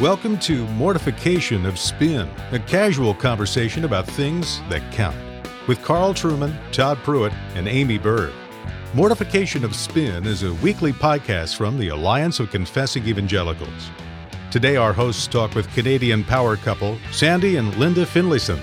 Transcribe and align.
Welcome 0.00 0.38
to 0.40 0.64
Mortification 0.68 1.66
of 1.66 1.76
Spin, 1.76 2.30
a 2.52 2.60
casual 2.60 3.12
conversation 3.14 3.84
about 3.84 4.06
things 4.06 4.60
that 4.68 4.92
count, 4.92 5.16
with 5.66 5.82
Carl 5.82 6.14
Trueman, 6.14 6.56
Todd 6.70 6.98
Pruitt, 6.98 7.32
and 7.56 7.66
Aimee 7.66 7.98
Byrd. 7.98 8.32
Mortification 8.94 9.64
of 9.64 9.74
Spin 9.74 10.24
is 10.24 10.44
a 10.44 10.54
weekly 10.54 10.92
podcast 10.92 11.56
from 11.56 11.80
the 11.80 11.88
Alliance 11.88 12.38
of 12.38 12.52
Confessing 12.52 13.08
Evangelicals. 13.08 13.90
Today, 14.52 14.76
our 14.76 14.92
hosts 14.92 15.26
talk 15.26 15.56
with 15.56 15.68
Canadian 15.74 16.22
power 16.22 16.56
couple 16.56 16.96
Sandy 17.10 17.56
and 17.56 17.74
Linda 17.74 18.06
Finlayson. 18.06 18.60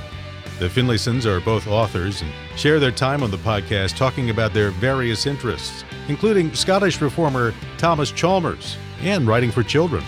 The 0.60 0.70
Finlaysons 0.70 1.26
are 1.26 1.42
both 1.42 1.68
authors 1.68 2.22
and 2.22 2.32
share 2.56 2.80
their 2.80 2.92
time 2.92 3.24
on 3.24 3.30
the 3.30 3.36
podcast 3.36 3.98
talking 3.98 4.30
about 4.30 4.54
their 4.54 4.72
various 4.72 5.26
interests, 5.26 5.84
including 6.08 6.54
Scottish 6.54 7.02
reformer 7.02 7.54
Thomas 7.78 8.10
Chalmers 8.10 8.78
and 9.02 9.28
writing 9.28 9.52
for 9.52 9.64
children. 9.64 10.02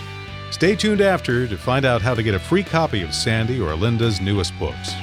Stay 0.50 0.74
tuned 0.74 1.00
after 1.00 1.46
to 1.46 1.56
find 1.56 1.84
out 1.84 2.02
how 2.02 2.14
to 2.14 2.22
get 2.22 2.34
a 2.34 2.38
free 2.38 2.62
copy 2.62 3.02
of 3.02 3.14
Sandy 3.14 3.60
or 3.60 3.74
Linda's 3.74 4.20
newest 4.20 4.58
books. 4.58 4.94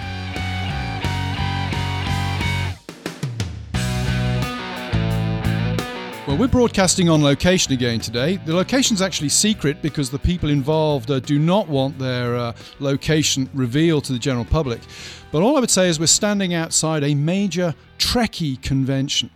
Well, 6.27 6.38
we're 6.38 6.48
broadcasting 6.48 7.08
on 7.08 7.22
location 7.22 7.72
again 7.72 8.00
today. 8.00 8.38
The 8.38 8.55
location's 8.55 9.00
actually 9.00 9.30
secret 9.30 9.84
because 9.84 10.09
the 10.09 10.17
people 10.17 10.50
involved 10.50 11.12
uh, 11.12 11.20
do 11.20 11.38
not 11.38 11.70
want 11.70 12.00
their 12.00 12.36
uh, 12.36 12.53
location 12.80 13.47
revealed 13.53 14.06
to 14.06 14.14
the 14.14 14.19
general 14.19 14.44
public. 14.44 14.81
But 15.31 15.44
all 15.44 15.56
I 15.56 15.59
would 15.59 15.69
say 15.69 15.88
is 15.88 16.00
we're 16.00 16.08
standing 16.08 16.56
outside 16.56 17.03
a 17.03 17.14
major 17.14 17.75
Trekkie 18.00 18.59
convention. 18.64 19.30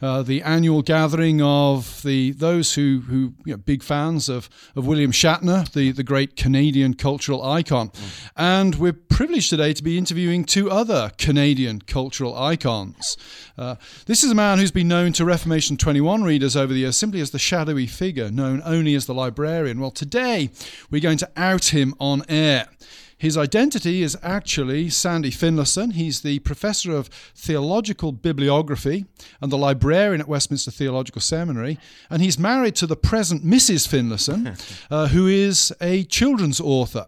Uh, 0.00 0.22
the 0.22 0.42
annual 0.42 0.80
gathering 0.80 1.42
of 1.42 2.02
the 2.02 2.30
those 2.32 2.74
who 2.74 3.02
who 3.08 3.34
you 3.44 3.52
know, 3.52 3.56
big 3.56 3.82
fans 3.82 4.28
of 4.28 4.48
of 4.76 4.86
William 4.86 5.10
Shatner, 5.10 5.70
the 5.72 5.90
the 5.90 6.04
great 6.04 6.36
Canadian 6.36 6.94
cultural 6.94 7.44
icon, 7.44 7.88
mm. 7.88 8.30
and 8.36 8.76
we're 8.76 8.92
privileged 8.92 9.50
today 9.50 9.72
to 9.72 9.82
be 9.82 9.98
interviewing 9.98 10.44
two 10.44 10.70
other 10.70 11.10
Canadian 11.18 11.80
cultural 11.80 12.38
icons. 12.38 13.16
Uh, 13.56 13.74
this 14.06 14.22
is 14.22 14.30
a 14.30 14.34
man 14.36 14.58
who's 14.58 14.70
been 14.70 14.86
known 14.86 15.12
to 15.14 15.24
Reformation 15.24 15.76
21 15.76 16.22
readers 16.22 16.54
over 16.54 16.72
the 16.72 16.80
years 16.80 16.96
simply 16.96 17.20
as 17.20 17.32
the 17.32 17.38
shadowy 17.38 17.88
figure, 17.88 18.30
known 18.30 18.62
only 18.64 18.94
as 18.94 19.06
the 19.06 19.14
librarian. 19.14 19.80
Well, 19.80 19.90
today 19.90 20.50
we're 20.92 21.00
going 21.00 21.18
to 21.18 21.30
out 21.36 21.74
him 21.74 21.94
on 21.98 22.22
air. 22.28 22.68
His 23.18 23.36
identity 23.36 24.02
is 24.02 24.16
actually 24.22 24.90
Sandy 24.90 25.32
Finlayson. 25.32 25.92
He's 25.94 26.20
the 26.20 26.38
professor 26.40 26.92
of 26.92 27.08
theological 27.34 28.12
bibliography 28.12 29.06
and 29.40 29.50
the 29.50 29.58
librarian 29.58 30.20
at 30.20 30.28
Westminster 30.28 30.70
Theological 30.70 31.20
Seminary. 31.20 31.78
And 32.08 32.22
he's 32.22 32.38
married 32.38 32.76
to 32.76 32.86
the 32.86 32.96
present 32.96 33.44
Mrs. 33.44 33.88
Finlayson, 33.88 34.56
uh, 34.90 35.08
who 35.08 35.26
is 35.26 35.74
a 35.80 36.04
children's 36.04 36.60
author. 36.60 37.06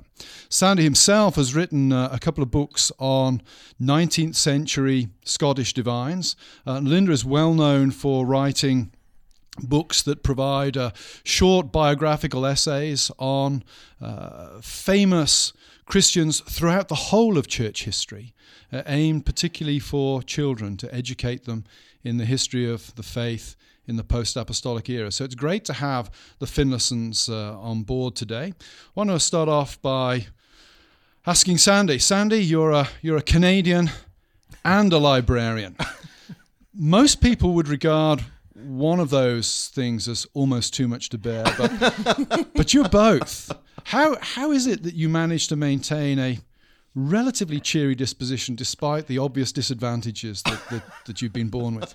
Sandy 0.49 0.83
himself 0.83 1.37
has 1.37 1.55
written 1.55 1.93
uh, 1.93 2.09
a 2.11 2.19
couple 2.19 2.43
of 2.43 2.51
books 2.51 2.91
on 2.99 3.41
19th 3.81 4.35
century 4.35 5.11
Scottish 5.25 5.73
divines. 5.75 6.35
Uh, 6.67 6.81
Linda 6.81 7.13
is 7.13 7.25
well 7.25 7.55
known 7.55 7.93
for 7.93 8.27
writing 8.27 8.91
books 9.59 10.03
that 10.03 10.23
provide 10.23 10.77
uh, 10.77 10.91
short 11.23 11.71
biographical 11.71 12.47
essays 12.47 13.11
on 13.19 13.63
uh, 14.01 14.61
famous 14.61 15.53
Christians 15.91 16.39
throughout 16.43 16.87
the 16.87 16.95
whole 16.95 17.37
of 17.37 17.49
church 17.49 17.83
history, 17.83 18.33
uh, 18.73 18.83
aimed 18.87 19.27
particularly 19.27 19.81
for 19.81 20.23
children 20.23 20.77
to 20.77 20.95
educate 20.95 21.47
them 21.47 21.65
in 22.05 22.17
the 22.17 22.25
history 22.25 22.71
of 22.71 22.95
the 22.95 23.03
faith 23.03 23.57
in 23.89 23.97
the 23.97 24.05
post 24.05 24.37
apostolic 24.37 24.89
era. 24.89 25.11
So 25.11 25.25
it's 25.25 25.35
great 25.35 25.65
to 25.65 25.73
have 25.73 26.09
the 26.39 26.47
Finlaysons 26.47 27.29
uh, 27.29 27.59
on 27.59 27.83
board 27.83 28.15
today. 28.15 28.55
I 28.57 28.93
want 28.95 29.11
to 29.11 29.19
start 29.19 29.49
off 29.49 29.83
by 29.83 30.29
asking 31.27 31.59
Sandy 31.59 31.99
Sandy, 31.99 32.39
you're 32.39 32.71
a, 32.71 32.89
you're 33.03 33.17
a 33.17 33.23
Canadian 33.23 33.91
and 34.65 34.93
a 34.93 34.99
librarian. 34.99 35.77
Most 36.73 37.21
people 37.21 37.53
would 37.55 37.67
regard 37.67 38.25
one 38.55 39.01
of 39.01 39.11
those 39.11 39.73
things 39.75 40.07
as 40.07 40.25
almost 40.35 40.73
too 40.73 40.87
much 40.87 41.09
to 41.09 41.19
bear, 41.19 41.43
but, 41.59 42.47
but 42.55 42.73
you're 42.73 42.89
both. 42.89 43.51
How 43.85 44.17
how 44.21 44.53
is 44.53 44.67
it 44.67 44.83
that 44.83 44.95
you 44.95 45.09
manage 45.09 45.49
to 45.49 45.57
maintain 45.57 46.19
a 46.19 46.39
relatively 46.95 47.61
cheery 47.61 47.95
disposition 47.95 48.55
despite 48.55 49.07
the 49.07 49.19
obvious 49.19 49.53
disadvantages 49.53 50.43
that, 50.43 50.61
that, 50.71 50.83
that, 51.07 51.23
you've 51.23 51.33
been 51.33 51.49
born 51.49 51.77
with? 51.77 51.95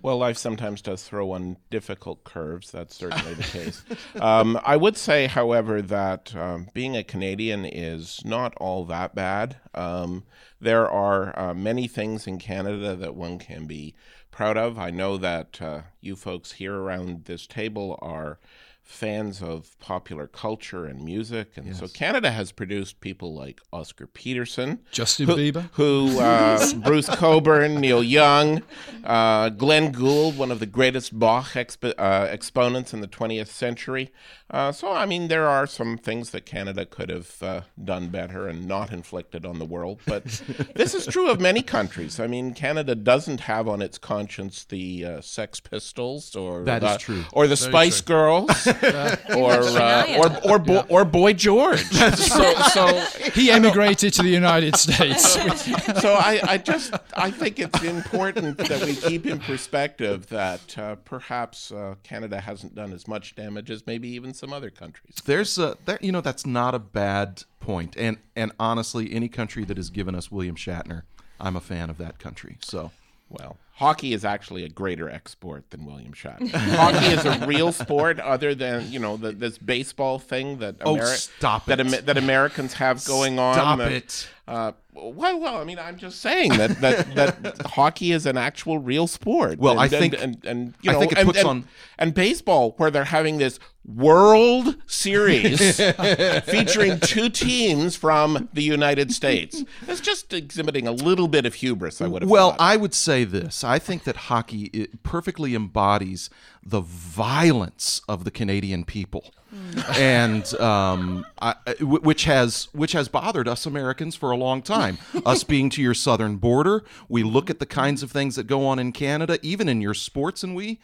Well, 0.00 0.18
life 0.18 0.36
sometimes 0.36 0.82
does 0.82 1.02
throw 1.02 1.32
on 1.32 1.56
difficult 1.70 2.24
curves. 2.24 2.70
That's 2.70 2.94
certainly 2.94 3.34
the 3.34 3.42
case. 3.42 3.82
Um, 4.20 4.60
I 4.64 4.76
would 4.76 4.96
say, 4.96 5.26
however, 5.26 5.82
that 5.82 6.34
um, 6.36 6.68
being 6.74 6.96
a 6.96 7.02
Canadian 7.02 7.64
is 7.64 8.22
not 8.24 8.54
all 8.56 8.84
that 8.84 9.14
bad. 9.14 9.56
Um, 9.74 10.24
there 10.60 10.88
are 10.88 11.38
uh, 11.38 11.54
many 11.54 11.88
things 11.88 12.26
in 12.26 12.38
Canada 12.38 12.94
that 12.96 13.14
one 13.14 13.38
can 13.38 13.66
be 13.66 13.94
proud 14.30 14.56
of. 14.56 14.78
I 14.78 14.90
know 14.90 15.16
that 15.16 15.60
uh, 15.62 15.80
you 16.00 16.16
folks 16.16 16.52
here 16.52 16.74
around 16.74 17.24
this 17.24 17.46
table 17.46 17.98
are 18.02 18.38
fans 18.84 19.42
of 19.42 19.76
popular 19.80 20.26
culture 20.26 20.84
and 20.84 21.02
music, 21.02 21.52
and 21.56 21.66
yes. 21.66 21.80
so 21.80 21.88
Canada 21.88 22.30
has 22.30 22.52
produced 22.52 23.00
people 23.00 23.34
like 23.34 23.60
Oscar 23.72 24.06
Peterson, 24.06 24.80
Justin 24.92 25.26
who, 25.26 25.36
Bieber, 25.36 25.70
who 25.72 26.20
uh, 26.20 26.74
Bruce 26.76 27.08
Cockburn, 27.08 27.80
Neil 27.80 28.04
Young, 28.04 28.62
uh, 29.02 29.48
Glenn 29.48 29.90
Gould, 29.90 30.36
one 30.36 30.52
of 30.52 30.60
the 30.60 30.66
greatest 30.66 31.18
Bach 31.18 31.52
expo- 31.54 31.94
uh, 31.98 32.28
exponents 32.30 32.92
in 32.92 33.00
the 33.00 33.08
20th 33.08 33.48
century. 33.48 34.12
Uh, 34.50 34.70
so, 34.70 34.92
I 34.92 35.06
mean, 35.06 35.28
there 35.28 35.48
are 35.48 35.66
some 35.66 35.96
things 35.96 36.30
that 36.30 36.44
Canada 36.44 36.84
could 36.84 37.08
have 37.08 37.42
uh, 37.42 37.60
done 37.82 38.08
better 38.08 38.46
and 38.46 38.68
not 38.68 38.92
inflicted 38.92 39.46
on 39.46 39.58
the 39.58 39.64
world, 39.64 40.00
but 40.06 40.24
this 40.74 40.94
is 40.94 41.06
true 41.06 41.30
of 41.30 41.40
many 41.40 41.62
countries. 41.62 42.20
I 42.20 42.26
mean, 42.26 42.52
Canada 42.52 42.94
doesn't 42.94 43.40
have 43.40 43.66
on 43.66 43.80
its 43.80 43.96
conscience 43.96 44.64
the 44.64 45.04
uh, 45.04 45.20
Sex 45.22 45.60
Pistols 45.60 46.36
or 46.36 46.64
that 46.64 46.82
the, 46.82 46.94
is 46.94 46.98
true. 46.98 47.24
or 47.32 47.46
the 47.46 47.56
Very 47.56 47.70
Spice 47.70 48.00
true. 48.02 48.14
Girls. 48.14 48.68
or, 49.36 49.52
uh, 49.52 50.16
or 50.18 50.50
or 50.50 50.58
bo- 50.58 50.86
or 50.88 51.04
Boy 51.04 51.32
George. 51.32 51.82
so, 52.14 52.54
so 52.72 52.86
he 53.32 53.50
emigrated 53.50 54.12
to 54.14 54.22
the 54.22 54.28
United 54.28 54.76
States. 54.76 55.32
so 56.00 56.14
I, 56.14 56.40
I 56.42 56.58
just 56.58 56.94
I 57.16 57.30
think 57.30 57.58
it's 57.58 57.82
important 57.82 58.58
that 58.58 58.84
we 58.84 58.94
keep 58.94 59.26
in 59.26 59.38
perspective 59.38 60.26
that 60.28 60.78
uh, 60.78 60.96
perhaps 60.96 61.72
uh, 61.72 61.94
Canada 62.02 62.40
hasn't 62.40 62.74
done 62.74 62.92
as 62.92 63.06
much 63.08 63.34
damage 63.34 63.70
as 63.70 63.86
maybe 63.86 64.08
even 64.08 64.34
some 64.34 64.52
other 64.52 64.70
countries. 64.70 65.16
There's 65.24 65.58
a 65.58 65.76
there 65.84 65.98
you 66.00 66.12
know 66.12 66.20
that's 66.20 66.46
not 66.46 66.74
a 66.74 66.78
bad 66.78 67.44
point, 67.60 67.96
and 67.96 68.18
and 68.36 68.52
honestly, 68.58 69.12
any 69.12 69.28
country 69.28 69.64
that 69.64 69.76
has 69.76 69.90
given 69.90 70.14
us 70.14 70.30
William 70.30 70.56
Shatner, 70.56 71.02
I'm 71.40 71.56
a 71.56 71.60
fan 71.60 71.90
of 71.90 71.98
that 71.98 72.18
country. 72.18 72.58
So 72.60 72.90
well, 73.28 73.56
hockey 73.74 74.12
is 74.12 74.24
actually 74.24 74.64
a 74.64 74.68
greater 74.68 75.08
export 75.08 75.68
than 75.70 75.84
William 75.84 76.12
Shatner. 76.12 76.50
hockey 76.50 77.06
is 77.06 77.24
a 77.24 77.46
real 77.46 77.72
sport, 77.84 78.20
other 78.20 78.54
than 78.54 78.90
you 78.90 78.98
know 78.98 79.16
the, 79.16 79.32
this 79.32 79.58
baseball 79.58 80.18
thing 80.18 80.58
that 80.58 80.76
oh, 80.82 80.98
stop 81.04 81.66
that, 81.66 81.78
that 82.06 82.16
Americans 82.16 82.74
have 82.74 83.04
going 83.04 83.34
stop 83.34 83.56
on. 83.66 83.78
Stop 83.78 83.80
it. 83.90 84.28
Uh, 84.46 84.72
well, 84.92 85.40
well, 85.40 85.56
I 85.56 85.64
mean, 85.64 85.78
I'm 85.78 85.96
just 85.96 86.20
saying 86.20 86.50
that 86.50 86.80
that, 86.82 87.14
that 87.14 87.62
hockey 87.66 88.12
is 88.12 88.26
an 88.26 88.36
actual 88.36 88.78
real 88.78 89.06
sport. 89.06 89.58
Well, 89.58 89.72
and, 89.72 89.80
I 89.80 89.88
think, 89.88 90.12
and, 90.14 90.22
and, 90.22 90.44
and 90.44 90.74
you 90.82 90.92
know, 90.92 90.98
I 90.98 91.00
think 91.00 91.12
it 91.12 91.18
and, 91.18 91.26
puts 91.26 91.38
and, 91.38 91.48
on 91.48 91.64
and 91.98 92.12
baseball 92.12 92.74
where 92.76 92.90
they're 92.90 93.04
having 93.04 93.38
this 93.38 93.58
World 93.86 94.76
Series 94.86 95.76
featuring 96.44 97.00
two 97.00 97.30
teams 97.30 97.96
from 97.96 98.48
the 98.52 98.62
United 98.62 99.12
States. 99.12 99.64
It's 99.88 100.00
just 100.00 100.32
exhibiting 100.32 100.86
a 100.86 100.92
little 100.92 101.28
bit 101.28 101.46
of 101.46 101.54
hubris. 101.54 102.02
I 102.02 102.06
would 102.06 102.22
have. 102.22 102.30
Well, 102.30 102.50
thought. 102.50 102.60
I 102.60 102.76
would 102.76 102.94
say 102.94 103.24
this. 103.24 103.64
I 103.64 103.78
think 103.78 104.04
that 104.04 104.16
hockey 104.16 104.88
perfectly 105.02 105.54
embodies 105.54 106.28
the 106.62 106.80
violence 106.80 108.02
of 108.08 108.24
the 108.24 108.30
Canadian 108.30 108.84
people. 108.84 109.32
and 109.96 110.52
um, 110.60 111.24
I, 111.40 111.54
which 111.80 112.24
has 112.24 112.68
which 112.72 112.92
has 112.92 113.08
bothered 113.08 113.48
us 113.48 113.66
Americans 113.66 114.14
for 114.14 114.30
a 114.30 114.36
long 114.36 114.62
time. 114.62 114.98
us 115.26 115.44
being 115.44 115.70
to 115.70 115.82
your 115.82 115.94
southern 115.94 116.36
border, 116.36 116.84
we 117.08 117.22
look 117.22 117.50
at 117.50 117.58
the 117.58 117.66
kinds 117.66 118.02
of 118.02 118.10
things 118.10 118.36
that 118.36 118.46
go 118.46 118.66
on 118.66 118.78
in 118.78 118.92
Canada, 118.92 119.38
even 119.42 119.68
in 119.68 119.80
your 119.80 119.94
sports, 119.94 120.42
and 120.42 120.54
we 120.54 120.80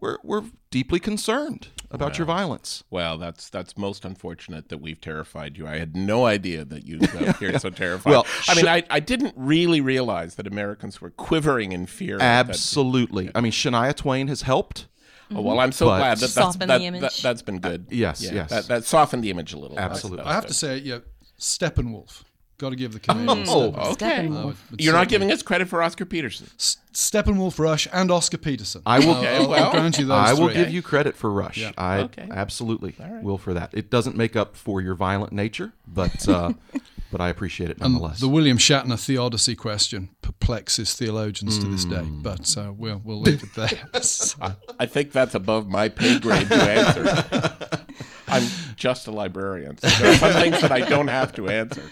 we're, 0.00 0.18
we're 0.22 0.44
deeply 0.70 1.00
concerned 1.00 1.68
about 1.90 2.10
well, 2.10 2.16
your 2.18 2.26
violence. 2.26 2.84
Well, 2.90 3.16
that's 3.16 3.48
that's 3.48 3.78
most 3.78 4.04
unfortunate 4.04 4.68
that 4.68 4.78
we've 4.78 5.00
terrified 5.00 5.56
you. 5.56 5.66
I 5.66 5.78
had 5.78 5.96
no 5.96 6.26
idea 6.26 6.64
that 6.64 6.86
you 6.86 6.98
appeared 7.26 7.60
so 7.62 7.70
terrified. 7.70 8.10
Well, 8.10 8.26
I 8.48 8.54
mean, 8.54 8.68
I, 8.68 8.82
I 8.90 9.00
didn't 9.00 9.34
really 9.36 9.80
realize 9.80 10.34
that 10.34 10.46
Americans 10.46 11.00
were 11.00 11.10
quivering 11.10 11.72
in 11.72 11.86
fear. 11.86 12.18
Absolutely. 12.20 13.30
I 13.34 13.40
mean, 13.40 13.52
Shania 13.52 13.94
Twain 13.94 14.28
has 14.28 14.42
helped. 14.42 14.86
Oh, 15.34 15.40
well, 15.42 15.58
I'm 15.60 15.72
so 15.72 15.86
But- 15.86 15.98
glad 15.98 16.16
that 16.18 16.20
that's, 16.20 16.32
Soften 16.34 16.68
that, 16.68 16.78
the 16.78 16.84
image. 16.84 17.00
that, 17.00 17.14
has 17.36 17.42
been 17.42 17.58
good. 17.58 17.86
yes, 17.90 18.22
Yeah, 18.22 18.32
yes. 18.34 18.50
That, 18.50 18.66
that 18.68 18.84
softened 18.84 19.24
the 19.24 19.30
image 19.30 19.52
a 19.52 19.58
little. 19.58 19.78
Absolutely. 19.78 20.18
That's- 20.18 20.30
I 20.30 20.34
have 20.34 20.42
that's 20.44 20.58
to 20.60 20.66
say, 20.66 20.78
yeah, 20.78 20.98
Steppenwolf. 21.40 22.22
Got 22.58 22.70
to 22.70 22.76
give 22.76 22.92
the 22.94 23.00
Canadians. 23.00 23.50
Oh, 23.52 23.72
Steppenwolf. 23.72 23.92
Okay. 23.92 24.28
Uh, 24.28 24.52
You're 24.78 24.94
not 24.94 25.08
giving 25.08 25.30
us 25.30 25.42
credit 25.42 25.68
for 25.68 25.82
Oscar 25.82 26.06
Peterson. 26.06 26.46
S- 26.58 26.78
Steppenwolf, 26.94 27.58
Rush, 27.58 27.86
and 27.92 28.10
Oscar 28.10 28.38
Peterson. 28.38 28.80
I 28.86 28.98
will- 29.00 29.14
I'll- 29.14 29.18
Okay, 29.52 29.62
I'll, 29.62 29.70
grant 29.72 29.98
you 29.98 30.06
those 30.06 30.16
I 30.16 30.32
will 30.32 30.46
three. 30.46 30.54
give 30.54 30.70
you 30.70 30.80
credit 30.80 31.16
for 31.16 31.30
Rush. 31.30 31.58
Yeah. 31.58 31.72
I 31.76 31.98
Okay. 32.00 32.26
absolutely 32.30 32.94
will 33.20 33.36
for 33.36 33.52
that. 33.52 33.70
It 33.74 33.90
doesn't 33.90 34.16
make 34.16 34.36
up 34.36 34.56
for 34.56 34.80
your 34.80 34.94
violent 34.94 35.32
nature, 35.34 35.72
but 35.86 36.26
uh, 36.28 36.54
but 37.12 37.20
I 37.20 37.28
appreciate 37.28 37.70
it 37.70 37.78
And 37.80 37.92
nonetheless. 37.94 38.20
the 38.20 38.28
William 38.28 38.58
Shatner 38.58 38.98
theodicy 38.98 39.54
question 39.56 40.10
perplexes 40.22 40.94
theologians 40.94 41.58
to 41.58 41.66
this 41.66 41.84
day, 41.84 42.02
Hmm. 42.04 42.22
but 42.22 42.56
uh, 42.58 42.72
we'll 42.76 43.00
we'll 43.04 43.20
leave 43.20 43.42
it 43.42 43.54
there. 43.54 43.88
So- 44.02 44.54
I 44.78 44.86
think 44.86 45.12
that's 45.12 45.34
above 45.34 45.68
my 45.68 45.88
pay 45.88 46.18
grade 46.18 46.48
to 46.48 46.54
answer. 46.54 47.84
I'm 48.28 48.42
just 48.76 49.06
a 49.06 49.10
librarian. 49.12 49.78
So 49.78 49.88
there 49.88 50.12
are 50.12 50.16
some 50.16 50.32
things 50.32 50.60
that 50.60 50.72
I 50.72 50.80
don't 50.80 51.08
have 51.08 51.32
to 51.34 51.48
answer. 51.48 51.82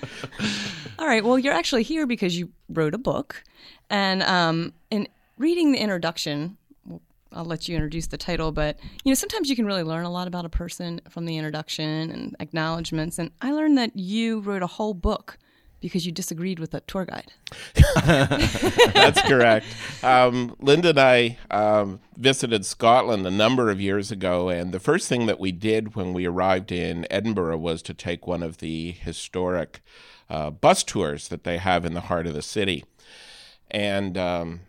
All 0.98 1.06
right. 1.06 1.24
Well, 1.24 1.38
you're 1.38 1.54
actually 1.54 1.84
here 1.84 2.06
because 2.06 2.36
you 2.38 2.50
wrote 2.68 2.92
a 2.94 2.98
book, 2.98 3.42
and 3.88 4.22
um, 4.24 4.72
in 4.90 5.06
reading 5.38 5.72
the 5.72 5.78
introduction, 5.78 6.56
well, 6.63 6.63
I'll 7.34 7.44
let 7.44 7.68
you 7.68 7.74
introduce 7.74 8.06
the 8.06 8.16
title. 8.16 8.52
But 8.52 8.78
you 9.04 9.10
know, 9.10 9.14
sometimes 9.14 9.50
you 9.50 9.56
can 9.56 9.66
really 9.66 9.82
learn 9.82 10.04
a 10.04 10.10
lot 10.10 10.28
about 10.28 10.44
a 10.44 10.48
person 10.48 11.00
from 11.08 11.26
the 11.26 11.36
introduction 11.36 12.10
and 12.10 12.36
acknowledgments. 12.40 13.18
And 13.18 13.30
I 13.42 13.52
learned 13.52 13.76
that 13.78 13.96
you 13.96 14.40
wrote 14.40 14.62
a 14.62 14.66
whole 14.66 14.94
book 14.94 15.38
because 15.84 16.06
you 16.06 16.12
disagreed 16.12 16.58
with 16.58 16.72
a 16.72 16.80
tour 16.80 17.04
guide. 17.04 17.30
That's 18.06 19.20
correct. 19.20 19.66
Um, 20.02 20.56
Linda 20.58 20.88
and 20.88 20.98
I 20.98 21.36
um, 21.50 22.00
visited 22.16 22.64
Scotland 22.64 23.26
a 23.26 23.30
number 23.30 23.68
of 23.68 23.82
years 23.82 24.10
ago, 24.10 24.48
and 24.48 24.72
the 24.72 24.80
first 24.80 25.10
thing 25.10 25.26
that 25.26 25.38
we 25.38 25.52
did 25.52 25.94
when 25.94 26.14
we 26.14 26.24
arrived 26.24 26.72
in 26.72 27.06
Edinburgh 27.10 27.58
was 27.58 27.82
to 27.82 27.92
take 27.92 28.26
one 28.26 28.42
of 28.42 28.58
the 28.58 28.92
historic 28.92 29.82
uh, 30.30 30.48
bus 30.48 30.82
tours 30.84 31.28
that 31.28 31.44
they 31.44 31.58
have 31.58 31.84
in 31.84 31.92
the 31.92 32.00
heart 32.00 32.26
of 32.26 32.32
the 32.32 32.40
city. 32.40 32.86
And 33.70 34.16
um, 34.16 34.60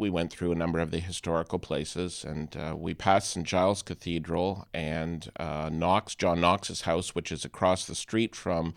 we 0.00 0.10
went 0.10 0.32
through 0.32 0.50
a 0.50 0.56
number 0.56 0.78
of 0.80 0.90
the 0.90 0.98
historical 0.98 1.58
places, 1.58 2.24
and 2.24 2.56
uh, 2.56 2.74
we 2.76 2.94
passed 2.94 3.30
St. 3.30 3.46
Giles 3.46 3.82
Cathedral 3.82 4.66
and 4.72 5.30
uh, 5.36 5.68
Knox, 5.70 6.14
John 6.14 6.40
Knox's 6.40 6.82
house, 6.82 7.14
which 7.14 7.30
is 7.30 7.44
across 7.44 7.84
the 7.84 7.94
street 7.94 8.34
from 8.34 8.74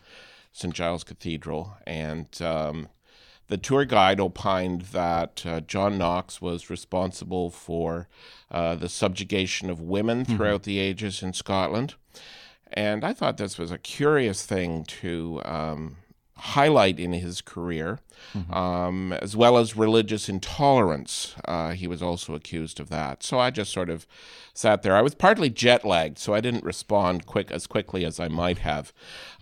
St. 0.51 0.73
Giles 0.73 1.05
Cathedral. 1.05 1.77
And 1.87 2.27
um, 2.41 2.89
the 3.47 3.57
tour 3.57 3.85
guide 3.85 4.19
opined 4.19 4.81
that 4.91 5.45
uh, 5.45 5.61
John 5.61 5.97
Knox 5.97 6.41
was 6.41 6.69
responsible 6.69 7.49
for 7.49 8.09
uh, 8.51 8.75
the 8.75 8.89
subjugation 8.89 9.69
of 9.69 9.79
women 9.79 10.25
throughout 10.25 10.63
the 10.63 10.79
ages 10.79 11.23
in 11.23 11.31
Scotland. 11.31 11.95
And 12.73 13.05
I 13.05 13.13
thought 13.13 13.37
this 13.37 13.57
was 13.57 13.71
a 13.71 13.77
curious 13.77 14.45
thing 14.45 14.83
to 14.85 15.41
um, 15.45 15.97
highlight 16.35 16.99
in 16.99 17.13
his 17.13 17.41
career, 17.41 17.99
um, 18.51 19.13
as 19.13 19.35
well 19.35 19.57
as 19.57 19.77
religious 19.77 20.27
intolerance. 20.27 21.35
Uh, 21.45 21.71
he 21.71 21.87
was 21.87 22.01
also 22.01 22.33
accused 22.33 22.79
of 22.79 22.89
that. 22.89 23.23
So 23.23 23.39
I 23.39 23.49
just 23.51 23.71
sort 23.71 23.89
of 23.89 24.07
sat 24.53 24.81
there. 24.81 24.95
I 24.95 25.01
was 25.01 25.15
partly 25.15 25.49
jet 25.49 25.85
lagged, 25.85 26.17
so 26.17 26.33
I 26.33 26.41
didn't 26.41 26.63
respond 26.63 27.25
quick 27.25 27.51
as 27.51 27.67
quickly 27.67 28.05
as 28.05 28.19
I 28.19 28.27
might 28.27 28.59
have. 28.59 28.91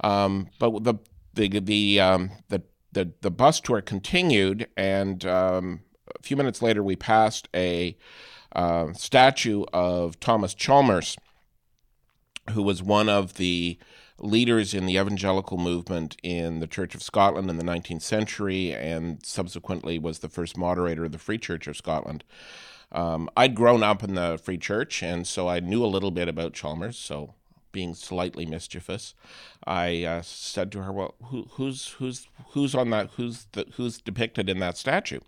Um, 0.04 0.50
but 0.60 0.84
the 0.84 0.96
the 1.34 1.60
the 1.60 2.00
um, 2.00 2.32
the 2.50 2.62
the, 2.92 3.12
the 3.22 3.32
bus 3.32 3.62
tour 3.62 3.82
continued, 3.82 4.68
and 4.76 5.26
um, 5.26 5.82
a 6.14 6.22
few 6.22 6.36
minutes 6.36 6.62
later, 6.62 6.84
we 6.84 6.96
passed 6.96 7.48
a 7.56 7.98
uh, 8.54 8.92
statue 8.94 9.64
of 9.72 10.20
Thomas 10.20 10.54
Chalmers, 10.54 11.16
who 12.52 12.64
was 12.64 12.84
one 12.84 13.08
of 13.08 13.36
the 13.36 13.78
leaders 14.22 14.74
in 14.74 14.86
the 14.86 14.98
evangelical 14.98 15.58
movement 15.58 16.16
in 16.24 16.60
the 16.60 16.68
Church 16.68 16.96
of 16.96 17.04
Scotland 17.04 17.50
in 17.50 17.58
the 17.58 17.64
19th 17.64 18.02
century, 18.02 18.72
and 18.74 19.26
subsequently 19.26 20.00
was 20.00 20.20
the 20.20 20.30
first 20.30 20.58
moderator 20.58 21.06
of 21.06 21.12
the 21.12 21.18
Free 21.18 21.38
Church 21.38 21.68
of 21.68 21.78
Scotland. 21.78 22.24
Um, 22.92 23.30
I'd 23.38 23.56
grown 23.56 23.84
up 23.84 24.04
in 24.04 24.16
the 24.16 24.40
Free 24.42 24.58
Church, 24.58 25.02
and 25.02 25.26
so 25.26 25.48
I 25.48 25.60
knew 25.60 25.84
a 25.84 25.88
little 25.88 26.12
bit 26.12 26.28
about 26.28 26.54
Chalmers. 26.54 26.98
So, 26.98 27.36
being 27.72 27.94
slightly 27.94 28.46
mischievous, 28.46 29.14
I 29.66 30.04
uh, 30.04 30.22
said 30.24 30.72
to 30.74 30.82
her, 30.84 30.92
"Well, 30.92 31.16
who, 31.26 31.48
who's 31.52 31.90
who's 32.00 32.28
who's 32.50 32.76
on 32.76 32.90
that? 32.90 33.12
Who's 33.16 33.48
the, 33.54 33.66
who's 33.76 34.00
depicted 34.00 34.50
in 34.50 34.60
that 34.60 34.78
statue?" 34.78 35.22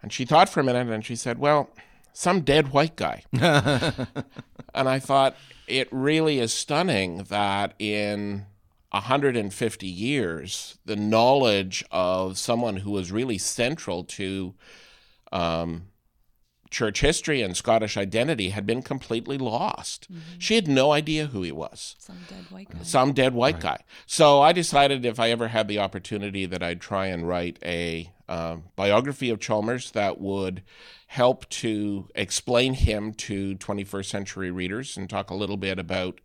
And 0.00 0.12
she 0.12 0.24
thought 0.24 0.48
for 0.48 0.60
a 0.60 0.64
minute, 0.64 0.88
and 0.88 1.04
she 1.04 1.16
said, 1.16 1.38
"Well, 1.40 1.68
some 2.16 2.40
dead 2.40 2.72
white 2.72 2.96
guy." 2.96 3.22
and 3.32 4.88
I 4.88 4.98
thought 4.98 5.36
it 5.66 5.88
really 5.90 6.38
is 6.38 6.52
stunning 6.52 7.24
that 7.24 7.74
in 7.78 8.46
150 8.90 9.86
years, 9.86 10.78
the 10.84 10.96
knowledge 10.96 11.84
of 11.90 12.38
someone 12.38 12.78
who 12.78 12.90
was 12.90 13.12
really 13.12 13.38
central 13.38 14.04
to 14.04 14.54
um, 15.32 15.88
church 16.70 17.00
history 17.00 17.42
and 17.42 17.56
Scottish 17.56 17.96
identity 17.96 18.50
had 18.50 18.66
been 18.66 18.82
completely 18.82 19.38
lost. 19.38 20.08
She 20.38 20.54
had 20.56 20.66
no 20.68 20.92
idea 20.92 21.26
who 21.26 21.42
he 21.42 21.52
was 21.52 21.94
Some 21.98 22.18
dead 22.28 22.44
white 22.50 22.70
guy. 22.70 22.78
some 22.82 23.12
dead 23.12 23.34
white 23.34 23.60
guy. 23.60 23.78
So 24.06 24.40
I 24.42 24.52
decided 24.52 25.04
if 25.04 25.18
I 25.20 25.30
ever 25.30 25.48
had 25.48 25.68
the 25.68 25.78
opportunity 25.78 26.46
that 26.46 26.62
I'd 26.62 26.80
try 26.80 27.06
and 27.06 27.26
write 27.28 27.58
a 27.64 28.10
um, 28.28 28.64
biography 28.74 29.30
of 29.30 29.38
Chalmers 29.40 29.92
that 29.92 30.20
would 30.20 30.62
help 31.08 31.48
to 31.48 32.08
explain 32.14 32.74
him 32.74 33.12
to 33.14 33.54
21st 33.56 34.06
century 34.06 34.50
readers 34.50 34.96
and 34.96 35.08
talk 35.08 35.30
a 35.30 35.34
little 35.34 35.56
bit 35.56 35.78
about 35.78 36.20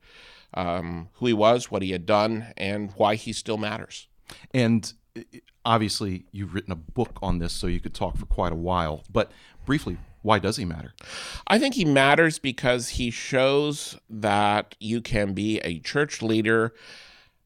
um, 0.53 1.09
who 1.13 1.27
he 1.27 1.33
was, 1.33 1.69
what 1.69 1.81
he 1.81 1.91
had 1.91 2.05
done, 2.05 2.47
and 2.57 2.91
why 2.97 3.15
he 3.15 3.31
still 3.31 3.57
matters. 3.57 4.07
And 4.53 4.91
uh, 5.15 5.21
obviously, 5.63 6.25
you've 6.31 6.53
written 6.55 6.71
a 6.71 6.75
book 6.75 7.19
on 7.21 7.37
this, 7.37 7.53
so 7.53 7.67
you 7.67 7.79
could 7.79 7.93
talk 7.93 8.17
for 8.17 8.25
quite 8.25 8.51
a 8.51 8.55
while. 8.55 9.03
But 9.11 9.31
briefly, 9.65 9.97
why 10.21 10.39
does 10.39 10.57
he 10.57 10.65
matter? 10.65 10.93
I 11.47 11.57
think 11.57 11.75
he 11.75 11.85
matters 11.85 12.39
because 12.39 12.89
he 12.89 13.09
shows 13.09 13.97
that 14.09 14.75
you 14.79 15.01
can 15.01 15.33
be 15.33 15.59
a 15.59 15.79
church 15.79 16.21
leader, 16.21 16.73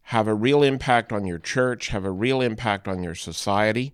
have 0.03 0.27
a 0.27 0.33
real 0.33 0.61
impact 0.61 1.11
on 1.11 1.25
your 1.25 1.39
church, 1.39 1.89
have 1.89 2.05
a 2.05 2.11
real 2.11 2.41
impact 2.41 2.87
on 2.87 3.01
your 3.01 3.15
society. 3.15 3.93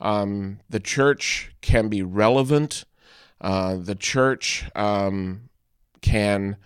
Um, 0.00 0.60
the 0.68 0.80
church 0.80 1.52
can 1.60 1.88
be 1.88 2.02
relevant. 2.02 2.84
Uh, 3.40 3.76
the 3.76 3.94
church 3.94 4.64
um, 4.74 5.48
can 6.02 6.56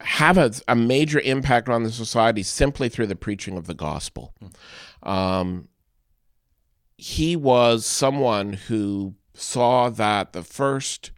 have 0.00 0.38
a, 0.38 0.52
a 0.68 0.76
major 0.76 1.20
impact 1.20 1.68
on 1.68 1.82
the 1.82 1.90
society 1.90 2.42
simply 2.42 2.88
through 2.88 3.06
the 3.06 3.16
preaching 3.16 3.56
of 3.56 3.66
the 3.66 3.74
gospel. 3.74 4.34
Um, 5.02 5.68
he 6.96 7.36
was 7.36 7.84
someone 7.84 8.52
who 8.52 9.14
saw 9.34 9.90
that 9.90 10.32
the 10.32 10.42
first, 10.42 11.10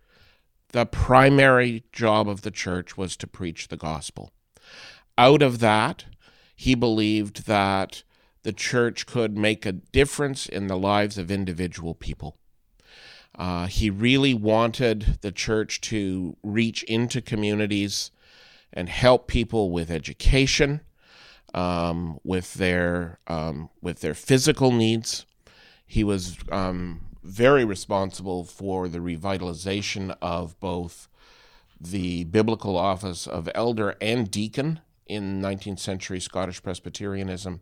the 0.70 0.87
primary 0.87 1.85
job 1.92 2.28
of 2.28 2.42
the 2.42 2.50
church 2.50 2.96
was 2.96 3.16
to 3.18 3.26
preach 3.26 3.68
the 3.68 3.76
gospel. 3.76 4.32
Out 5.18 5.42
of 5.42 5.61
that, 5.61 6.06
he 6.54 6.75
believed 6.75 7.46
that 7.46 8.02
the 8.42 8.52
church 8.52 9.06
could 9.06 9.37
make 9.37 9.66
a 9.66 9.73
difference 9.73 10.46
in 10.46 10.66
the 10.66 10.78
lives 10.78 11.18
of 11.18 11.30
individual 11.30 11.94
people. 11.94 12.37
Uh, 13.38 13.66
he 13.66 13.90
really 13.90 14.32
wanted 14.32 15.18
the 15.20 15.32
church 15.32 15.80
to 15.82 16.37
reach 16.42 16.82
into 16.85 17.20
communities 17.20 18.11
and 18.73 18.88
help 18.88 19.26
people 19.26 19.70
with 19.70 19.90
education, 19.90 20.80
um, 21.54 22.18
with 22.25 22.54
their 22.54 23.18
um, 23.26 23.68
with 23.82 24.00
their 24.00 24.14
physical 24.14 24.73
needs. 24.73 25.26
He 25.87 26.02
was 26.02 26.37
um, 26.50 27.00
very 27.26 27.64
responsible 27.64 28.45
for 28.45 28.88
the 28.88 28.99
revitalization 28.99 30.16
of 30.23 30.59
both 30.61 31.09
the 31.80 32.25
biblical 32.25 32.76
office 32.76 33.26
of 33.26 33.49
elder 33.54 33.97
and 34.00 34.30
deacon 34.30 34.80
in 35.06 35.42
19th 35.42 35.78
century 35.78 36.21
Scottish 36.21 36.62
Presbyterianism. 36.62 37.61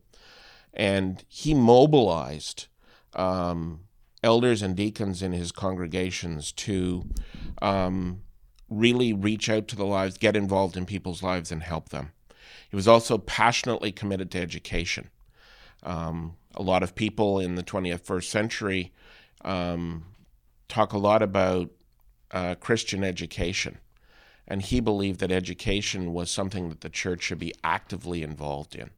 And 0.73 1.25
he 1.29 1.55
mobilized 1.55 2.67
um, 3.15 3.81
elders 4.23 4.63
and 4.63 4.77
deacons 4.77 5.23
in 5.23 5.33
his 5.33 5.53
congregations 5.53 6.53
to 6.53 7.09
um, 7.63 8.23
really 8.69 9.13
reach 9.13 9.49
out 9.49 9.69
to 9.69 9.77
the 9.77 9.87
lives, 9.87 10.19
get 10.19 10.37
involved 10.37 10.77
in 10.77 10.87
people's 10.87 11.23
lives, 11.23 11.51
and 11.51 11.63
help 11.63 11.91
them. 11.91 12.13
He 12.71 12.77
was 12.77 12.89
also 12.89 13.19
passionately 13.19 13.93
committed 13.93 14.31
to 14.33 14.41
education. 14.41 15.11
Um, 15.83 16.37
a 16.55 16.63
lot 16.63 16.83
of 16.83 16.95
people 16.95 17.39
in 17.39 17.55
the 17.55 17.63
20th 17.63 18.01
first 18.01 18.31
century 18.31 18.93
um, 19.45 20.05
talk 20.69 20.93
a 20.93 20.99
lot 20.99 21.23
about 21.23 21.71
uh, 22.31 22.55
Christian 22.57 23.05
education, 23.05 23.79
and 24.49 24.63
he 24.63 24.81
believed 24.81 25.21
that 25.21 25.31
education 25.31 26.13
was 26.13 26.31
something 26.31 26.69
that 26.69 26.81
the 26.81 26.91
church 26.91 27.23
should 27.23 27.39
be 27.39 27.55
actively 27.63 28.23
involved 28.23 28.75
in. 28.75 28.91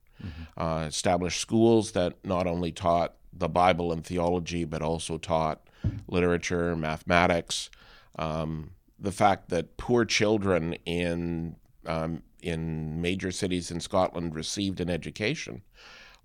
Uh, 0.57 0.87
establish 0.89 1.39
schools 1.39 1.93
that 1.93 2.15
not 2.25 2.47
only 2.47 2.73
taught 2.73 3.15
the 3.33 3.49
Bible 3.49 3.93
and 3.93 4.05
theology, 4.05 4.65
but 4.65 4.81
also 4.81 5.19
taught 5.19 5.69
literature, 6.09 6.75
mathematics. 6.75 7.71
Um, 8.19 8.71
the 8.99 9.13
fact 9.13 9.51
that 9.51 9.77
poor 9.77 10.05
children 10.05 10.75
in 10.87 11.57
um, 11.85 12.23
in 12.43 13.01
major 13.01 13.31
cities 13.31 13.71
in 13.71 13.81
Scotland 13.81 14.35
received 14.35 14.81
an 14.81 14.89
education 14.89 15.63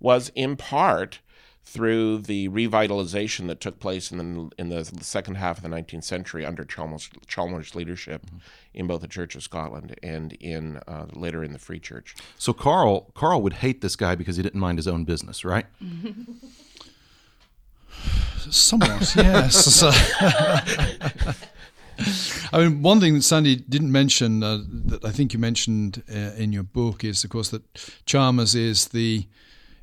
was 0.00 0.30
in 0.34 0.56
part 0.56 1.20
through 1.64 2.18
the 2.18 2.48
revitalization 2.48 3.46
that 3.46 3.60
took 3.60 3.80
place 3.80 4.10
in 4.10 4.18
the 4.18 4.50
in 4.58 4.68
the 4.68 4.84
second 5.00 5.36
half 5.36 5.58
of 5.58 5.62
the 5.62 5.68
19th 5.68 6.04
century 6.04 6.44
under 6.44 6.64
Chalmers, 6.64 7.08
Chalmers' 7.26 7.74
leadership 7.74 8.26
mm-hmm. 8.26 8.38
in 8.74 8.86
both 8.86 9.00
the 9.00 9.08
Church 9.08 9.34
of 9.34 9.42
Scotland 9.42 9.96
and 10.02 10.32
in 10.34 10.78
uh, 10.88 11.06
later 11.12 11.44
in 11.44 11.52
the 11.52 11.58
Free 11.58 11.80
Church. 11.80 12.14
So 12.36 12.52
Carl 12.52 13.10
Carl 13.14 13.42
would 13.42 13.54
hate 13.54 13.80
this 13.80 13.96
guy 13.96 14.14
because 14.14 14.36
he 14.36 14.42
didn't 14.42 14.60
mind 14.60 14.78
his 14.78 14.88
own 14.88 15.04
business, 15.04 15.44
right? 15.44 15.66
Somewhat, 18.50 19.14
yes. 19.16 19.82
I 22.52 22.58
mean, 22.58 22.82
one 22.82 23.00
thing 23.00 23.14
that 23.14 23.22
Sandy 23.22 23.56
didn't 23.56 23.92
mention 23.92 24.42
uh, 24.42 24.58
that 24.86 25.04
I 25.04 25.10
think 25.10 25.32
you 25.32 25.38
mentioned 25.38 26.02
uh, 26.12 26.32
in 26.36 26.52
your 26.52 26.64
book 26.64 27.04
is, 27.04 27.22
of 27.22 27.30
course, 27.30 27.50
that 27.50 27.62
Chalmers 28.04 28.54
is 28.54 28.88
the 28.88 29.26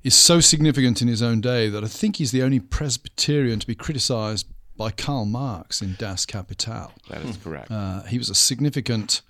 is 0.04 0.16
so 0.16 0.40
significant 0.40 1.02
in 1.02 1.08
his 1.08 1.22
own 1.22 1.42
day 1.42 1.70
that 1.70 1.84
I 1.84 1.88
think 1.88 2.18
he's 2.18 2.32
the 2.32 2.44
only 2.44 2.60
Presbyterian 2.60 3.60
to 3.60 3.68
be 3.68 3.76
criticised 3.76 4.48
by 4.78 4.92
Karl 4.92 5.26
Marx 5.26 5.82
in 5.82 5.96
Das 6.00 6.26
Kapital. 6.26 6.94
That 7.10 7.22
is 7.24 7.38
correct. 7.38 7.70
Uh, 7.70 8.04
he 8.04 8.18
was 8.18 8.30
a 8.30 8.36
significant 8.36 9.22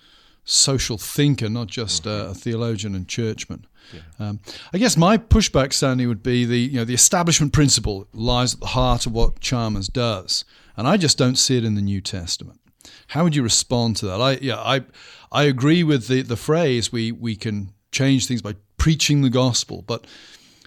social 0.45 0.97
thinker, 0.97 1.49
not 1.49 1.67
just 1.67 2.03
mm-hmm. 2.03 2.31
a 2.31 2.33
theologian 2.33 2.95
and 2.95 3.07
churchman. 3.07 3.65
Yeah. 3.93 4.01
Um, 4.19 4.39
I 4.73 4.77
guess 4.77 4.95
my 4.95 5.17
pushback, 5.17 5.73
Sandy, 5.73 6.05
would 6.05 6.21
be 6.21 6.45
the 6.45 6.59
you 6.59 6.77
know 6.77 6.85
the 6.85 6.93
establishment 6.93 7.53
principle 7.53 8.07
lies 8.13 8.53
at 8.53 8.59
the 8.59 8.67
heart 8.67 9.05
of 9.05 9.13
what 9.13 9.39
Chalmers 9.39 9.87
does, 9.87 10.45
and 10.77 10.87
I 10.87 10.97
just 10.97 11.17
don't 11.17 11.37
see 11.37 11.57
it 11.57 11.63
in 11.63 11.75
the 11.75 11.81
New 11.81 12.01
Testament. 12.01 12.59
How 13.07 13.23
would 13.23 13.35
you 13.35 13.41
respond 13.41 13.97
to 13.97 14.05
that? 14.05 14.21
I 14.21 14.33
yeah 14.41 14.57
I 14.57 14.83
I 15.31 15.43
agree 15.43 15.83
with 15.83 16.07
the 16.07 16.21
the 16.21 16.37
phrase 16.37 16.91
we 16.91 17.11
we 17.11 17.35
can 17.35 17.73
change 17.91 18.27
things 18.27 18.43
by 18.43 18.53
preaching 18.77 19.21
the 19.21 19.29
gospel, 19.31 19.83
but 19.87 20.05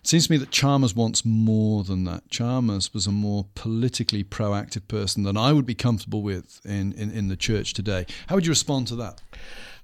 it 0.03 0.09
seems 0.09 0.27
to 0.27 0.33
me 0.33 0.39
that 0.39 0.51
Chalmers 0.51 0.97
wants 0.97 1.25
more 1.25 1.85
than 1.85 2.03
that. 2.05 2.29
Chalmers 2.29 2.93
was 2.93 3.07
a 3.07 3.13
more 3.13 3.47
politically 3.55 4.25
proactive 4.25 4.89
person 4.89 5.23
than 5.23 5.37
I 5.37 5.53
would 5.53 5.67
be 5.67 5.77
comfortable 5.77 6.23
with 6.23 6.61
in, 6.65 6.93
in, 6.95 7.13
in 7.13 7.29
the 7.29 7.37
church 7.37 7.73
today. 7.73 8.07
How 8.27 8.35
would 8.35 8.45
you 8.45 8.51
respond 8.51 8.89
to 8.89 8.97
that? 8.97 9.23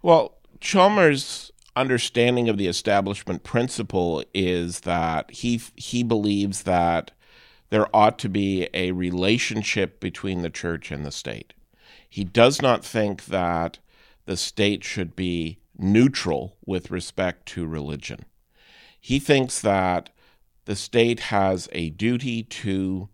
Well, 0.02 0.38
Chalmers' 0.60 1.52
understanding 1.76 2.48
of 2.48 2.58
the 2.58 2.66
establishment 2.66 3.44
principle 3.44 4.24
is 4.34 4.80
that 4.80 5.30
he 5.30 5.60
he 5.76 6.02
believes 6.02 6.64
that 6.64 7.12
there 7.70 7.94
ought 7.94 8.18
to 8.18 8.28
be 8.28 8.68
a 8.74 8.90
relationship 8.90 10.00
between 10.00 10.42
the 10.42 10.50
church 10.50 10.90
and 10.90 11.06
the 11.06 11.12
state. 11.12 11.52
He 12.08 12.24
does 12.24 12.60
not 12.60 12.84
think 12.84 13.26
that 13.26 13.78
the 14.26 14.36
state 14.36 14.82
should 14.82 15.14
be 15.14 15.58
neutral 15.78 16.56
with 16.66 16.90
respect 16.90 17.46
to 17.46 17.66
religion. 17.66 18.24
He 19.08 19.18
thinks 19.18 19.62
that 19.62 20.10
the 20.66 20.76
state 20.76 21.20
has 21.32 21.66
a 21.72 21.88
duty 21.88 22.42
to 22.42 23.08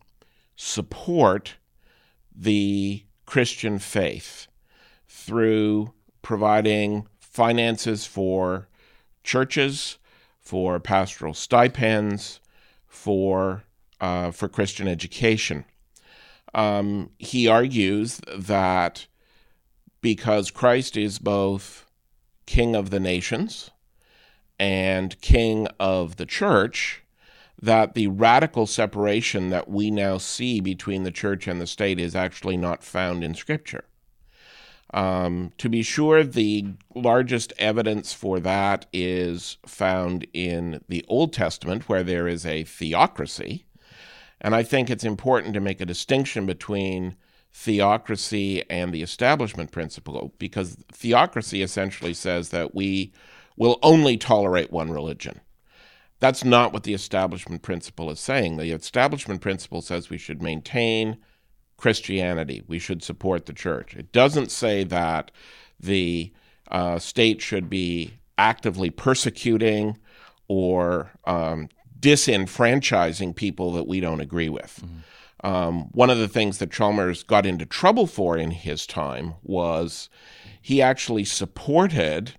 support 0.57 1.55
the 2.35 3.05
Christian 3.27 3.79
faith 3.79 4.49
through 5.07 5.93
providing 6.21 7.07
finances 7.21 8.07
for 8.07 8.67
churches, 9.23 9.99
for 10.41 10.81
pastoral 10.81 11.33
stipends, 11.33 12.41
for 12.89 13.63
uh, 14.01 14.33
for 14.33 14.49
Christian 14.49 14.89
education. 14.89 15.65
Um, 16.55 17.11
he 17.21 17.47
argues 17.47 18.21
that 18.37 19.07
because 20.01 20.51
Christ 20.51 20.97
is 20.97 21.21
both 21.21 21.87
King 22.47 22.75
of 22.75 22.91
the 22.91 22.99
nations 22.99 23.71
and 24.59 25.21
king 25.21 25.67
of 25.79 26.17
the 26.17 26.27
church 26.27 27.03
that 27.61 27.95
the 27.95 28.09
radical 28.09 28.67
separation 28.67 29.51
that 29.51 29.69
we 29.69 29.91
now 29.91 30.19
see 30.19 30.61
between 30.61 31.03
the 31.03 31.11
church 31.11 31.47
and 31.47 31.61
the 31.61 31.67
state 31.67 31.99
is 31.99 32.15
actually 32.15 32.57
not 32.57 32.85
found 32.85 33.25
in 33.25 33.35
Scripture. 33.35 33.85
Um, 34.93 35.53
to 35.59 35.69
be 35.69 35.83
sure, 35.83 36.23
the 36.23 36.67
largest 36.95 37.53
evidence 37.59 38.13
for 38.13 38.39
that 38.41 38.87
is 38.93 39.57
found 39.67 40.27
in 40.33 40.83
the 40.89 41.05
Old 41.09 41.33
Testament, 41.33 41.89
where 41.89 42.05
there 42.05 42.29
is 42.29 42.47
a 42.47 42.65
theocracy. 42.65 43.65
And 44.41 44.55
I 44.55 44.63
think 44.63 44.91
it's 44.91 45.05
important 45.05 45.55
to 45.55 45.61
make 45.61 45.81
a 45.81 45.87
distinction 45.87 46.45
between 46.47 47.17
theocracy 47.53 48.63
and 48.69 48.93
the 48.93 49.03
establishment 49.03 49.73
principle, 49.73 50.35
because 50.39 50.77
theocracy 50.93 51.63
essentially 51.63 52.15
says 52.15 52.51
that 52.51 52.75
we 52.75 53.13
will 53.57 53.79
only 53.83 54.17
tolerate 54.17 54.73
one 54.73 54.91
religion. 54.91 55.41
That's 56.21 56.45
not 56.45 56.73
what 56.73 56.85
the 56.85 56.95
establishment 56.95 57.63
principle 57.63 58.11
is 58.11 58.21
saying. 58.21 58.57
The 58.57 58.71
establishment 58.71 59.41
principle 59.41 59.83
says 59.83 60.11
we 60.11 60.19
should 60.19 60.43
maintain 60.43 61.19
Christianity, 61.77 62.63
we 62.67 62.79
should 62.79 63.03
support 63.03 63.47
the 63.47 63.53
church. 63.53 63.95
It 63.95 64.13
doesn't 64.13 64.51
say 64.51 64.85
that 64.85 65.31
the 65.79 66.33
uh, 66.71 66.99
state 66.99 67.43
should 67.43 67.69
be 67.69 68.15
actively 68.39 68.91
persecuting 68.91 69.99
or 70.49 71.11
um, 71.25 71.69
disenfranchising 71.99 73.35
people 73.35 73.73
that 73.73 73.87
we 73.87 74.01
don't 74.01 74.21
agree 74.21 74.49
with. 74.49 74.81
Mm-hmm. 74.85 75.47
Um, 75.47 75.91
one 75.93 76.09
of 76.09 76.19
the 76.19 76.29
things 76.29 76.59
that 76.59 76.73
Chalmers 76.73 77.23
got 77.23 77.45
into 77.45 77.67
trouble 77.67 78.07
for 78.07 78.39
in 78.39 78.51
his 78.51 78.87
time 78.87 79.35
was 79.43 80.09
he 80.63 80.81
actually 80.81 81.25
supported 81.25 82.35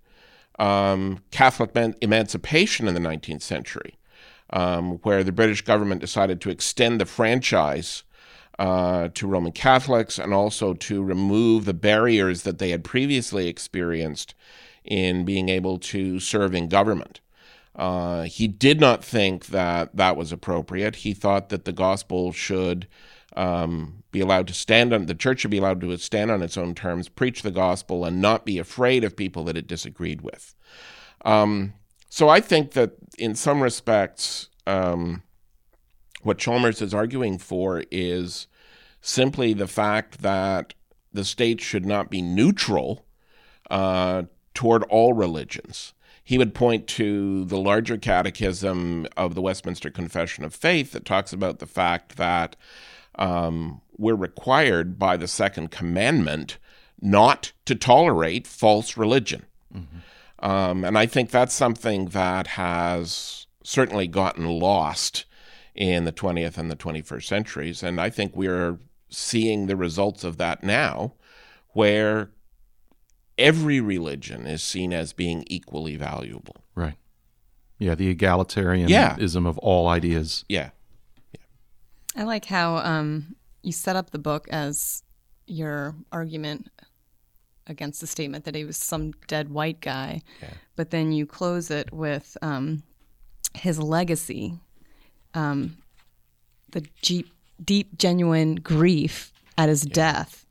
um, 0.60 1.20
Catholic 1.32 1.72
emancipation 2.02 2.88
in 2.88 2.94
the 2.94 3.00
19th 3.00 3.42
century, 3.42 3.98
um, 4.52 5.00
where 5.04 5.24
the 5.24 5.32
British 5.32 5.62
government 5.62 6.02
decided 6.02 6.42
to 6.42 6.50
extend 6.50 7.00
the 7.02 7.06
franchise 7.06 8.04
uh, 8.58 9.10
to 9.14 9.28
Roman 9.28 9.52
Catholics 9.52 10.18
and 10.18 10.34
also 10.34 10.74
to 10.74 11.04
remove 11.04 11.66
the 11.66 11.74
barriers 11.74 12.44
that 12.44 12.58
they 12.58 12.70
had 12.70 12.84
previously 12.84 13.48
experienced 13.48 14.34
in 14.84 15.26
being 15.26 15.50
able 15.50 15.78
to 15.80 16.20
serve 16.20 16.56
in 16.56 16.70
government. 16.70 17.20
Uh, 17.76 18.24
he 18.24 18.48
did 18.48 18.80
not 18.80 19.04
think 19.04 19.48
that 19.48 19.94
that 19.96 20.16
was 20.16 20.32
appropriate. 20.32 20.98
He 20.98 21.14
thought 21.14 21.50
that 21.50 21.66
the 21.66 21.74
gospel 21.74 22.32
should 22.32 22.88
um, 23.36 24.04
be 24.16 24.22
allowed 24.22 24.48
to 24.48 24.54
stand 24.54 24.94
on 24.94 25.06
the 25.06 25.14
church 25.14 25.42
should 25.42 25.52
be 25.52 25.60
allowed 25.60 25.82
to 25.82 25.98
stand 25.98 26.32
on 26.32 26.42
its 26.42 26.58
own 26.58 26.74
terms, 26.74 27.10
preach 27.10 27.42
the 27.44 27.52
gospel, 27.52 28.04
and 28.04 28.22
not 28.22 28.46
be 28.46 28.58
afraid 28.58 29.04
of 29.04 29.16
people 29.16 29.44
that 29.44 29.58
it 29.58 29.68
disagreed 29.68 30.22
with. 30.22 30.56
Um, 31.24 31.74
so 32.10 32.30
I 32.30 32.40
think 32.40 32.72
that 32.72 32.94
in 33.18 33.36
some 33.36 33.62
respects, 33.62 34.50
um, 34.66 35.24
what 36.24 36.38
Chalmers 36.38 36.82
is 36.82 36.94
arguing 36.94 37.38
for 37.38 37.84
is 37.92 38.48
simply 39.02 39.54
the 39.54 39.68
fact 39.68 40.22
that 40.22 40.74
the 41.14 41.24
state 41.24 41.62
should 41.62 41.86
not 41.86 42.10
be 42.10 42.22
neutral 42.22 43.06
uh, 43.70 44.24
toward 44.54 44.84
all 44.84 45.14
religions. 45.14 45.94
He 46.24 46.40
would 46.40 46.56
point 46.56 46.88
to 46.88 47.46
the 47.46 47.58
larger 47.58 47.98
catechism 47.98 49.06
of 49.16 49.36
the 49.36 49.42
Westminster 49.42 49.92
Confession 49.92 50.44
of 50.44 50.56
Faith 50.56 50.92
that 50.94 51.06
talks 51.06 51.32
about 51.32 51.60
the 51.60 51.68
fact 51.68 52.18
that 52.18 52.56
um, 53.16 53.82
we're 53.98 54.16
required 54.16 54.98
by 55.00 55.18
the 55.18 55.28
second 55.28 55.72
commandment 55.72 56.58
not 57.02 57.52
to 57.66 57.76
tolerate 57.76 58.48
false 58.48 58.98
religion. 58.98 59.46
Mm-hmm. 59.74 60.46
Um, 60.46 60.84
and 60.84 60.98
I 60.98 61.06
think 61.06 61.32
that's 61.32 61.54
something 61.54 62.08
that 62.08 62.48
has 62.48 63.48
certainly 63.64 64.08
gotten 64.08 64.48
lost 64.48 65.26
in 65.74 66.06
the 66.06 66.12
20th 66.12 66.58
and 66.58 66.72
the 66.72 66.76
21st 66.76 67.24
centuries. 67.24 67.84
And 67.84 68.00
I 68.00 68.10
think 68.10 68.36
we're 68.36 68.80
seeing 69.10 69.68
the 69.68 69.76
results 69.76 70.24
of 70.24 70.38
that 70.38 70.64
now, 70.64 71.14
where 71.70 72.32
every 73.38 73.80
religion 73.80 74.48
is 74.48 74.64
seen 74.64 74.94
as 74.94 75.14
being 75.14 75.44
equally 75.48 75.96
valuable. 75.96 76.58
Right. 76.76 76.96
Yeah, 77.78 77.96
the 77.96 78.14
egalitarianism 78.14 79.44
yeah. 79.44 79.50
of 79.50 79.58
all 79.60 79.88
ideas. 79.88 80.46
Yeah. 80.48 80.70
I 82.16 82.24
like 82.24 82.46
how 82.46 82.78
um, 82.78 83.36
you 83.66 83.72
set 83.72 83.96
up 83.96 84.12
the 84.12 84.20
book 84.20 84.48
as 84.50 85.04
your 85.48 85.96
argument 86.12 86.70
against 87.68 88.00
the 88.00 88.08
statement 88.08 88.46
that 88.46 88.56
he 88.56 88.64
was 88.64 88.78
some 88.78 89.12
dead 89.28 89.50
white 89.50 89.82
guy, 89.82 90.22
yeah. 90.42 90.50
but 90.76 90.92
then 90.92 91.12
you 91.12 91.26
close 91.26 91.72
it 91.72 91.92
with 91.92 92.38
um, 92.42 92.84
his 93.56 93.80
legacy, 93.80 94.60
um, 95.34 95.78
the 96.72 96.86
deep, 97.02 97.28
deep, 97.64 97.98
genuine 97.98 98.56
grief 98.56 99.34
at 99.58 99.70
his 99.70 99.86
yeah. 99.86 99.94
death, 99.94 100.45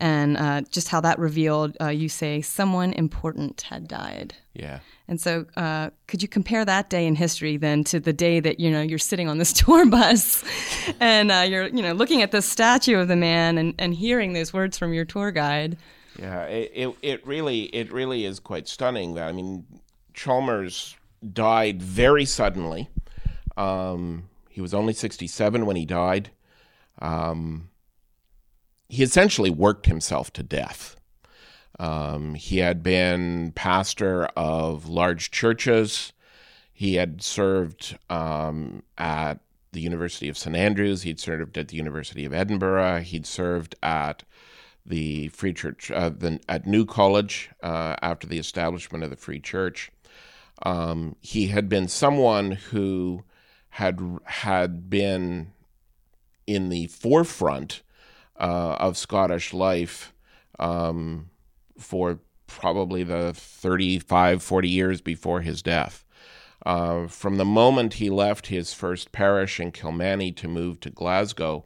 and 0.00 0.36
uh, 0.36 0.62
just 0.70 0.88
how 0.88 1.00
that 1.00 1.18
revealed. 1.18 1.76
Uh, 1.80 1.88
you 1.88 2.08
say 2.08 2.42
someone 2.42 2.92
important 2.92 3.62
had 3.62 3.88
died. 3.88 4.34
Yeah. 4.54 4.80
And 5.08 5.20
so, 5.20 5.46
uh, 5.56 5.90
could 6.08 6.22
you 6.22 6.28
compare 6.28 6.64
that 6.64 6.90
day 6.90 7.06
in 7.06 7.14
history 7.14 7.56
then 7.56 7.84
to 7.84 8.00
the 8.00 8.12
day 8.12 8.40
that 8.40 8.58
you 8.58 8.70
know 8.70 8.82
you're 8.82 8.98
sitting 8.98 9.28
on 9.28 9.38
this 9.38 9.52
tour 9.64 9.86
bus, 9.86 10.44
and 11.00 11.30
uh, 11.30 11.44
you're 11.48 11.68
you 11.68 11.82
know 11.82 11.92
looking 11.92 12.22
at 12.22 12.32
the 12.32 12.42
statue 12.42 12.98
of 12.98 13.08
the 13.08 13.16
man 13.16 13.58
and, 13.58 13.74
and 13.78 13.94
hearing 13.94 14.32
those 14.32 14.52
words 14.52 14.76
from 14.78 14.92
your 14.92 15.04
tour 15.04 15.30
guide? 15.30 15.76
Yeah, 16.18 16.44
it, 16.44 16.72
it, 16.74 16.96
it 17.02 17.26
really 17.26 17.64
it 17.64 17.92
really 17.92 18.24
is 18.24 18.40
quite 18.40 18.68
stunning. 18.68 19.14
That 19.14 19.28
I 19.28 19.32
mean, 19.32 19.64
Chalmers 20.14 20.96
died 21.32 21.82
very 21.82 22.24
suddenly. 22.24 22.88
Um, 23.56 24.28
he 24.50 24.60
was 24.60 24.74
only 24.74 24.92
67 24.92 25.66
when 25.66 25.76
he 25.76 25.84
died. 25.84 26.30
Um, 27.00 27.68
he 28.88 29.02
essentially 29.02 29.50
worked 29.50 29.86
himself 29.86 30.32
to 30.34 30.42
death. 30.42 30.96
Um, 31.78 32.34
he 32.34 32.58
had 32.58 32.82
been 32.82 33.52
pastor 33.52 34.24
of 34.36 34.88
large 34.88 35.30
churches. 35.30 36.12
He 36.72 36.94
had 36.94 37.22
served 37.22 37.98
um, 38.08 38.82
at 38.96 39.40
the 39.72 39.80
University 39.80 40.28
of 40.28 40.38
St 40.38 40.56
Andrews. 40.56 41.02
He'd 41.02 41.20
served 41.20 41.58
at 41.58 41.68
the 41.68 41.76
University 41.76 42.24
of 42.24 42.32
Edinburgh. 42.32 43.00
He'd 43.00 43.26
served 43.26 43.74
at 43.82 44.22
the 44.86 45.28
Free 45.28 45.52
Church 45.52 45.90
uh, 45.90 46.10
the, 46.10 46.40
at 46.48 46.66
New 46.66 46.86
College 46.86 47.50
uh, 47.62 47.96
after 48.00 48.26
the 48.26 48.38
establishment 48.38 49.04
of 49.04 49.10
the 49.10 49.16
Free 49.16 49.40
Church. 49.40 49.90
Um, 50.62 51.16
he 51.20 51.48
had 51.48 51.68
been 51.68 51.88
someone 51.88 52.52
who 52.52 53.24
had 53.70 54.00
had 54.24 54.88
been 54.88 55.52
in 56.46 56.70
the 56.70 56.86
forefront 56.86 57.82
uh, 58.38 58.76
of 58.78 58.96
Scottish 58.96 59.52
life 59.52 60.12
um, 60.58 61.30
for 61.78 62.20
probably 62.46 63.02
the 63.02 63.32
35, 63.34 64.42
40 64.42 64.68
years 64.68 65.00
before 65.00 65.40
his 65.40 65.62
death. 65.62 66.04
Uh, 66.64 67.06
from 67.06 67.36
the 67.36 67.44
moment 67.44 67.94
he 67.94 68.10
left 68.10 68.48
his 68.48 68.72
first 68.72 69.12
parish 69.12 69.60
in 69.60 69.70
Kilmany 69.72 70.34
to 70.36 70.48
move 70.48 70.80
to 70.80 70.90
Glasgow, 70.90 71.64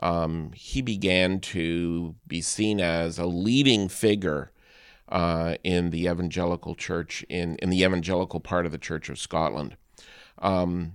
um, 0.00 0.50
he 0.54 0.82
began 0.82 1.40
to 1.40 2.14
be 2.26 2.40
seen 2.40 2.80
as 2.80 3.18
a 3.18 3.26
leading 3.26 3.88
figure 3.88 4.50
uh, 5.08 5.56
in 5.62 5.90
the 5.90 6.06
evangelical 6.06 6.74
church, 6.74 7.24
in, 7.28 7.56
in 7.56 7.70
the 7.70 7.82
evangelical 7.82 8.40
part 8.40 8.66
of 8.66 8.72
the 8.72 8.78
Church 8.78 9.08
of 9.08 9.18
Scotland. 9.18 9.76
Um, 10.38 10.94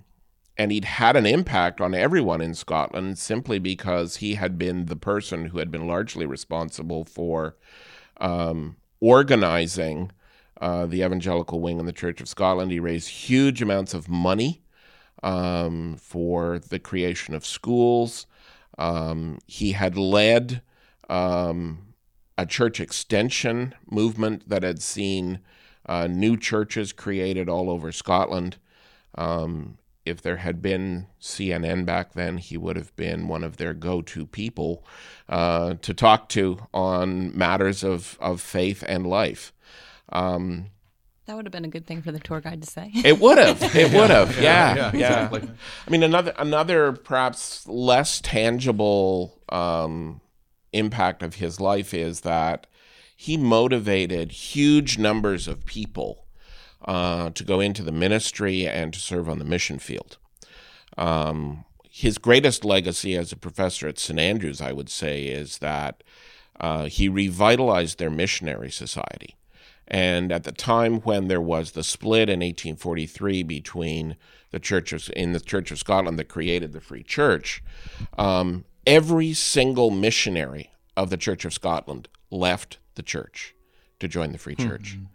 and 0.59 0.73
he'd 0.73 0.83
had 0.83 1.15
an 1.15 1.25
impact 1.25 1.79
on 1.79 1.95
everyone 1.95 2.41
in 2.41 2.53
Scotland 2.53 3.17
simply 3.17 3.59
because 3.59 4.17
he 4.17 4.35
had 4.35 4.57
been 4.57 4.87
the 4.87 4.95
person 4.97 5.45
who 5.45 5.57
had 5.57 5.71
been 5.71 5.87
largely 5.87 6.25
responsible 6.25 7.05
for 7.05 7.55
um, 8.17 8.75
organizing 8.99 10.11
uh, 10.59 10.85
the 10.85 11.01
evangelical 11.01 11.61
wing 11.61 11.79
in 11.79 11.85
the 11.85 11.93
Church 11.93 12.19
of 12.19 12.27
Scotland. 12.27 12.73
He 12.73 12.79
raised 12.81 13.07
huge 13.07 13.61
amounts 13.61 13.93
of 13.93 14.09
money 14.09 14.61
um, 15.23 15.95
for 15.97 16.59
the 16.59 16.77
creation 16.77 17.33
of 17.33 17.45
schools. 17.45 18.27
Um, 18.77 19.39
he 19.47 19.71
had 19.71 19.97
led 19.97 20.61
um, 21.09 21.93
a 22.37 22.45
church 22.45 22.81
extension 22.81 23.75
movement 23.89 24.49
that 24.49 24.63
had 24.63 24.81
seen 24.81 25.39
uh, 25.85 26.07
new 26.07 26.35
churches 26.35 26.91
created 26.91 27.47
all 27.47 27.69
over 27.69 27.93
Scotland. 27.93 28.57
Um, 29.15 29.77
if 30.05 30.21
there 30.21 30.37
had 30.37 30.61
been 30.61 31.07
CNN 31.21 31.85
back 31.85 32.13
then, 32.13 32.37
he 32.37 32.57
would 32.57 32.75
have 32.75 32.95
been 32.95 33.27
one 33.27 33.43
of 33.43 33.57
their 33.57 33.73
go 33.73 34.01
to 34.01 34.25
people 34.25 34.85
uh, 35.27 35.75
to 35.81 35.93
talk 35.93 36.29
to 36.29 36.59
on 36.73 37.37
matters 37.37 37.83
of, 37.83 38.17
of 38.19 38.41
faith 38.41 38.83
and 38.87 39.05
life. 39.05 39.53
Um, 40.11 40.67
that 41.29 41.35
would 41.35 41.45
have 41.45 41.51
been 41.51 41.65
a 41.65 41.69
good 41.69 41.85
thing 41.85 42.01
for 42.01 42.11
the 42.11 42.19
tour 42.19 42.41
guide 42.41 42.61
to 42.63 42.67
say. 42.67 42.91
It 43.05 43.19
would 43.19 43.37
have. 43.37 43.61
It 43.75 43.93
would 43.93 44.09
have. 44.09 44.41
Yeah, 44.41 44.75
yeah. 44.75 44.91
yeah, 44.95 45.25
Exactly. 45.25 45.51
I 45.85 45.89
mean, 45.91 46.01
another 46.01 46.33
another 46.39 46.91
perhaps 46.91 47.67
less 47.67 48.19
tangible 48.19 49.39
um, 49.49 50.21
impact 50.73 51.21
of 51.21 51.35
his 51.35 51.59
life 51.59 51.93
is 51.93 52.21
that 52.21 52.65
he 53.15 53.37
motivated 53.37 54.31
huge 54.31 54.97
numbers 54.97 55.47
of 55.47 55.65
people 55.65 56.25
uh, 56.85 57.29
to 57.31 57.43
go 57.43 57.59
into 57.59 57.83
the 57.83 57.91
ministry 57.91 58.67
and 58.67 58.93
to 58.93 58.99
serve 58.99 59.29
on 59.29 59.39
the 59.39 59.45
mission 59.45 59.79
field. 59.79 60.17
Um, 60.97 61.65
his 61.89 62.17
greatest 62.17 62.63
legacy 62.63 63.15
as 63.15 63.31
a 63.31 63.37
professor 63.37 63.87
at 63.87 63.99
St 63.99 64.19
Andrews, 64.19 64.61
I 64.61 64.71
would 64.71 64.89
say, 64.89 65.23
is 65.23 65.57
that 65.57 66.03
uh, 66.59 66.85
he 66.85 67.09
revitalized 67.09 67.99
their 67.99 68.09
missionary 68.09 68.71
society. 68.71 69.35
And 69.87 70.31
at 70.31 70.43
the 70.43 70.51
time 70.51 70.99
when 71.01 71.27
there 71.27 71.41
was 71.41 71.71
the 71.71 71.83
split 71.83 72.29
in 72.29 72.41
1843 72.41 73.43
between 73.43 74.15
the 74.51 74.59
Church 74.59 74.93
of, 74.93 75.09
in 75.15 75.33
the 75.33 75.39
Church 75.39 75.71
of 75.71 75.79
Scotland 75.79 76.19
that 76.19 76.29
created 76.29 76.73
the 76.73 76.81
Free 76.81 77.03
Church, 77.03 77.63
um, 78.17 78.65
every 78.85 79.33
single 79.33 79.89
missionary 79.89 80.71
of 80.95 81.09
the 81.09 81.17
Church 81.17 81.43
of 81.43 81.53
Scotland 81.53 82.07
left 82.29 82.77
the 82.95 83.03
church 83.03 83.55
to 83.99 84.07
join 84.07 84.31
the 84.31 84.37
Free 84.37 84.55
Church. 84.55 84.95
Mm-hmm. 84.95 85.05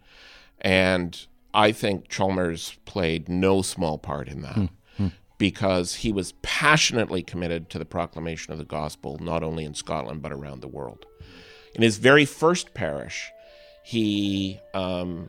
And 0.60 1.26
I 1.54 1.70
think 1.70 2.08
Chalmers 2.08 2.76
played 2.84 3.28
no 3.28 3.62
small 3.62 3.96
part 3.96 4.28
in 4.28 4.42
that 4.42 4.56
mm-hmm. 4.56 5.06
because 5.38 5.94
he 5.96 6.12
was 6.12 6.32
passionately 6.42 7.22
committed 7.22 7.70
to 7.70 7.78
the 7.78 7.84
proclamation 7.84 8.52
of 8.52 8.58
the 8.58 8.64
gospel, 8.64 9.18
not 9.20 9.44
only 9.44 9.64
in 9.64 9.74
Scotland, 9.74 10.20
but 10.20 10.32
around 10.32 10.60
the 10.60 10.68
world. 10.68 11.06
In 11.76 11.82
his 11.82 11.98
very 11.98 12.24
first 12.24 12.74
parish, 12.74 13.30
he 13.84 14.58
um, 14.74 15.28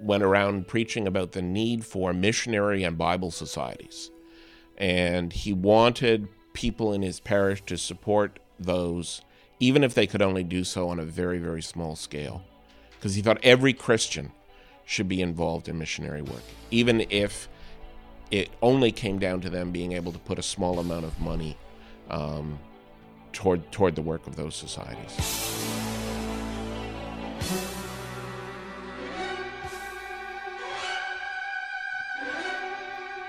went 0.00 0.22
around 0.22 0.68
preaching 0.68 1.06
about 1.06 1.32
the 1.32 1.42
need 1.42 1.84
for 1.84 2.14
missionary 2.14 2.82
and 2.82 2.96
Bible 2.96 3.30
societies. 3.30 4.10
And 4.78 5.32
he 5.32 5.52
wanted 5.52 6.28
people 6.54 6.94
in 6.94 7.02
his 7.02 7.20
parish 7.20 7.62
to 7.66 7.76
support 7.76 8.38
those, 8.58 9.20
even 9.60 9.84
if 9.84 9.92
they 9.92 10.06
could 10.06 10.22
only 10.22 10.44
do 10.44 10.64
so 10.64 10.88
on 10.88 10.98
a 10.98 11.04
very, 11.04 11.38
very 11.38 11.62
small 11.62 11.94
scale. 11.94 12.42
Because 12.92 13.14
he 13.14 13.22
thought 13.22 13.38
every 13.42 13.74
Christian 13.74 14.32
should 14.86 15.08
be 15.08 15.20
involved 15.20 15.68
in 15.68 15.76
missionary 15.76 16.22
work, 16.22 16.42
even 16.70 17.04
if 17.10 17.48
it 18.30 18.48
only 18.62 18.90
came 18.90 19.18
down 19.18 19.40
to 19.40 19.50
them 19.50 19.72
being 19.72 19.92
able 19.92 20.12
to 20.12 20.18
put 20.20 20.38
a 20.38 20.42
small 20.42 20.78
amount 20.78 21.04
of 21.04 21.20
money 21.20 21.58
um, 22.08 22.58
toward, 23.32 23.70
toward 23.72 23.94
the 23.96 24.02
work 24.02 24.26
of 24.26 24.36
those 24.36 24.54
societies. 24.54 25.12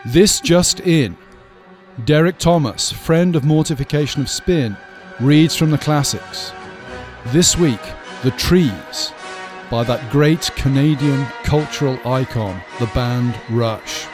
This 0.06 0.40
just 0.40 0.80
in. 0.82 1.18
Derek 2.06 2.38
Thomas, 2.38 2.92
friend 2.92 3.36
of 3.36 3.44
Mortification 3.44 4.22
of 4.22 4.30
Spin, 4.30 4.78
reads 5.20 5.56
from 5.56 5.72
the 5.72 5.78
classics. 5.80 6.54
This 7.28 7.58
week, 7.58 7.82
The 8.24 8.32
Trees 8.32 9.12
by 9.70 9.84
that 9.84 10.10
great 10.12 10.50
Canadian 10.56 11.26
cultural 11.44 12.00
icon, 12.08 12.62
the 12.80 12.86
band 12.88 13.38
Rush. 13.50 14.08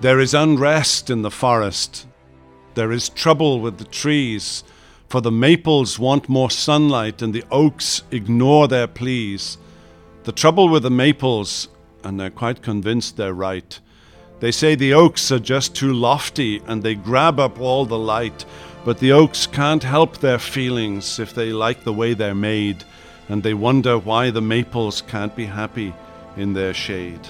There 0.00 0.20
is 0.20 0.32
unrest 0.32 1.10
in 1.10 1.22
the 1.22 1.30
forest. 1.30 2.06
There 2.74 2.92
is 2.92 3.08
trouble 3.08 3.60
with 3.60 3.78
the 3.78 3.84
trees, 3.84 4.62
for 5.08 5.22
the 5.22 5.32
maples 5.32 5.98
want 5.98 6.28
more 6.28 6.50
sunlight 6.50 7.22
and 7.22 7.34
the 7.34 7.44
oaks 7.50 8.02
ignore 8.10 8.68
their 8.68 8.86
pleas. 8.86 9.56
The 10.24 10.32
trouble 10.32 10.68
with 10.68 10.82
the 10.82 10.90
maples, 10.90 11.68
and 12.04 12.20
they're 12.20 12.30
quite 12.30 12.62
convinced 12.62 13.16
they're 13.16 13.32
right. 13.32 13.80
They 14.40 14.52
say 14.52 14.74
the 14.74 14.94
oaks 14.94 15.32
are 15.32 15.38
just 15.38 15.74
too 15.74 15.92
lofty 15.92 16.62
and 16.66 16.82
they 16.82 16.94
grab 16.94 17.40
up 17.40 17.58
all 17.58 17.86
the 17.86 17.98
light, 17.98 18.44
but 18.84 18.98
the 18.98 19.12
oaks 19.12 19.46
can't 19.46 19.82
help 19.82 20.18
their 20.18 20.38
feelings 20.38 21.18
if 21.18 21.34
they 21.34 21.52
like 21.52 21.84
the 21.84 21.92
way 21.92 22.14
they're 22.14 22.34
made, 22.34 22.84
and 23.28 23.42
they 23.42 23.54
wonder 23.54 23.98
why 23.98 24.30
the 24.30 24.42
maples 24.42 25.02
can't 25.02 25.34
be 25.34 25.46
happy 25.46 25.94
in 26.36 26.52
their 26.52 26.74
shade. 26.74 27.26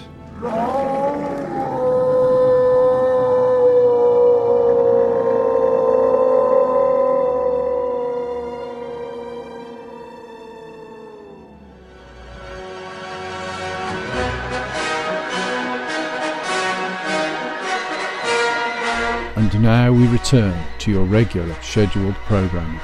And 19.50 19.62
now 19.62 19.90
we 19.90 20.06
return 20.08 20.62
to 20.80 20.90
your 20.90 21.04
regular 21.04 21.54
scheduled 21.62 22.14
programming. 22.26 22.78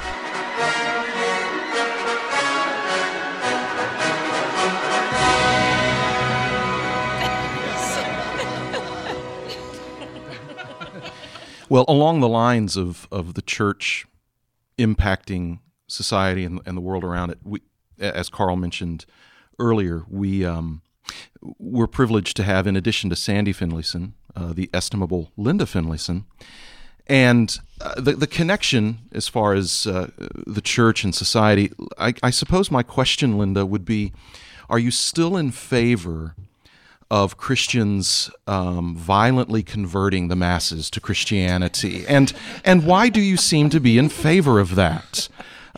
well, 11.68 11.84
along 11.86 12.20
the 12.20 12.28
lines 12.28 12.78
of, 12.78 13.06
of 13.12 13.34
the 13.34 13.42
church 13.42 14.06
impacting 14.78 15.58
society 15.86 16.46
and, 16.46 16.62
and 16.64 16.78
the 16.78 16.80
world 16.80 17.04
around 17.04 17.28
it, 17.28 17.40
we, 17.44 17.60
as 17.98 18.30
Carl 18.30 18.56
mentioned 18.56 19.04
earlier, 19.58 20.04
we 20.08 20.46
um, 20.46 20.80
we're 21.58 21.86
privileged 21.86 22.36
to 22.36 22.42
have, 22.42 22.66
in 22.66 22.76
addition 22.76 23.10
to 23.10 23.16
Sandy 23.16 23.52
Finlayson, 23.52 24.12
uh, 24.36 24.52
the 24.52 24.70
estimable 24.72 25.30
Linda 25.36 25.66
Finlayson. 25.66 26.24
And 27.06 27.58
uh, 27.80 28.00
the, 28.00 28.12
the 28.12 28.26
connection, 28.26 28.98
as 29.12 29.28
far 29.28 29.52
as 29.52 29.86
uh, 29.86 30.10
the 30.46 30.62
church 30.62 31.04
and 31.04 31.14
society, 31.14 31.70
I, 31.98 32.14
I 32.22 32.30
suppose 32.30 32.70
my 32.70 32.82
question, 32.82 33.36
Linda, 33.36 33.66
would 33.66 33.84
be 33.84 34.12
Are 34.70 34.78
you 34.78 34.90
still 34.90 35.36
in 35.36 35.50
favor 35.50 36.34
of 37.10 37.36
Christians 37.36 38.30
um, 38.46 38.96
violently 38.96 39.62
converting 39.62 40.28
the 40.28 40.36
masses 40.36 40.88
to 40.90 41.00
Christianity? 41.00 42.06
And, 42.08 42.32
and 42.64 42.86
why 42.86 43.10
do 43.10 43.20
you 43.20 43.36
seem 43.36 43.68
to 43.70 43.80
be 43.80 43.98
in 43.98 44.08
favor 44.08 44.58
of 44.58 44.74
that? 44.74 45.28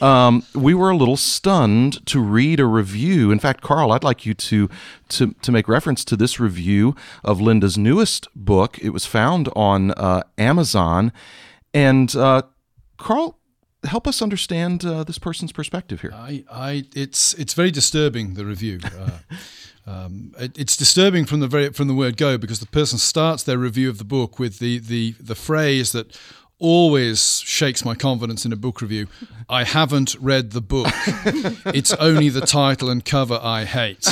Um, 0.02 0.44
we 0.54 0.74
were 0.74 0.90
a 0.90 0.96
little 0.96 1.16
stunned 1.16 2.04
to 2.06 2.20
read 2.20 2.60
a 2.60 2.66
review. 2.66 3.30
In 3.30 3.38
fact, 3.38 3.62
Carl, 3.62 3.92
I'd 3.92 4.04
like 4.04 4.26
you 4.26 4.34
to, 4.34 4.68
to, 5.10 5.34
to 5.42 5.52
make 5.52 5.68
reference 5.68 6.04
to 6.06 6.16
this 6.16 6.38
review 6.38 6.94
of 7.24 7.40
Linda's 7.40 7.78
newest 7.78 8.28
book. 8.34 8.78
It 8.78 8.90
was 8.90 9.06
found 9.06 9.48
on 9.56 9.92
uh, 9.92 10.22
Amazon. 10.38 11.12
And 11.72 12.14
uh, 12.14 12.42
Carl, 12.98 13.38
help 13.84 14.06
us 14.06 14.20
understand 14.20 14.84
uh, 14.84 15.04
this 15.04 15.18
person's 15.18 15.52
perspective 15.52 16.00
here. 16.00 16.12
I, 16.14 16.44
I, 16.50 16.84
it's 16.94 17.34
it's 17.34 17.54
very 17.54 17.70
disturbing 17.70 18.34
the 18.34 18.44
review. 18.44 18.80
Uh, 18.84 19.10
um, 19.90 20.34
it, 20.38 20.58
it's 20.58 20.76
disturbing 20.76 21.24
from 21.24 21.40
the 21.40 21.48
very 21.48 21.72
from 21.72 21.88
the 21.88 21.94
word 21.94 22.16
go 22.16 22.36
because 22.38 22.60
the 22.60 22.66
person 22.66 22.98
starts 22.98 23.42
their 23.42 23.58
review 23.58 23.88
of 23.88 23.98
the 23.98 24.04
book 24.04 24.38
with 24.38 24.58
the 24.58 24.78
the 24.78 25.14
the 25.20 25.34
phrase 25.34 25.92
that 25.92 26.18
always 26.58 27.40
shakes 27.40 27.84
my 27.84 27.94
confidence 27.94 28.44
in 28.44 28.52
a 28.52 28.56
book 28.56 28.80
review. 28.80 29.06
I 29.48 29.64
haven't 29.64 30.16
read 30.20 30.52
the 30.52 30.60
book. 30.60 30.88
it's 31.66 31.92
only 31.94 32.28
the 32.28 32.40
title 32.40 32.88
and 32.88 33.04
cover 33.04 33.38
I 33.42 33.64
hate. 33.64 34.06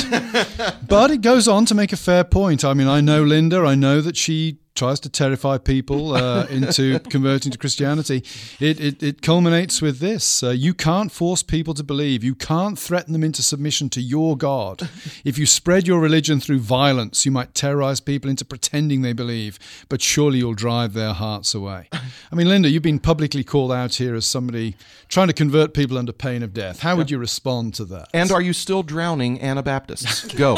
But 0.87 1.11
it 1.11 1.21
goes 1.21 1.47
on 1.47 1.65
to 1.65 1.75
make 1.75 1.91
a 1.91 1.97
fair 1.97 2.23
point. 2.23 2.63
I 2.63 2.73
mean, 2.73 2.87
I 2.87 3.01
know 3.01 3.23
Linda. 3.23 3.65
I 3.65 3.75
know 3.75 4.01
that 4.01 4.15
she 4.15 4.59
tries 4.75 4.99
to 4.99 5.09
terrify 5.09 5.57
people 5.57 6.13
uh, 6.13 6.45
into 6.49 6.99
converting 6.99 7.51
to 7.51 7.57
Christianity. 7.57 8.23
It, 8.59 8.79
it, 8.79 9.01
it 9.01 9.21
culminates 9.21 9.81
with 9.81 9.99
this 9.99 10.43
uh, 10.43 10.49
you 10.49 10.73
can't 10.73 11.11
force 11.11 11.41
people 11.41 11.73
to 11.73 11.83
believe, 11.83 12.23
you 12.23 12.35
can't 12.35 12.77
threaten 12.77 13.13
them 13.13 13.23
into 13.23 13.41
submission 13.41 13.89
to 13.91 14.01
your 14.01 14.37
God. 14.37 14.89
If 15.23 15.37
you 15.37 15.45
spread 15.45 15.87
your 15.87 15.99
religion 15.99 16.39
through 16.39 16.59
violence, 16.59 17.25
you 17.25 17.31
might 17.31 17.53
terrorize 17.55 17.99
people 17.99 18.29
into 18.29 18.43
pretending 18.45 19.01
they 19.01 19.13
believe, 19.13 19.57
but 19.89 20.01
surely 20.01 20.39
you'll 20.39 20.53
drive 20.53 20.93
their 20.93 21.13
hearts 21.13 21.55
away. 21.55 21.89
I 21.93 22.35
mean, 22.35 22.47
Linda, 22.47 22.69
you've 22.69 22.83
been 22.83 22.99
publicly 22.99 23.43
called 23.43 23.71
out 23.71 23.95
here 23.95 24.13
as 24.13 24.25
somebody 24.25 24.75
trying 25.07 25.27
to 25.27 25.33
convert 25.33 25.73
people 25.73 25.97
under 25.97 26.11
pain 26.11 26.43
of 26.43 26.53
death. 26.53 26.81
How 26.81 26.95
would 26.95 27.09
you 27.09 27.17
respond 27.17 27.73
to 27.75 27.85
that? 27.85 28.09
And 28.13 28.31
are 28.31 28.41
you 28.41 28.53
still 28.53 28.83
drowning 28.83 29.41
Anabaptists? 29.41 30.25
Go. 30.33 30.57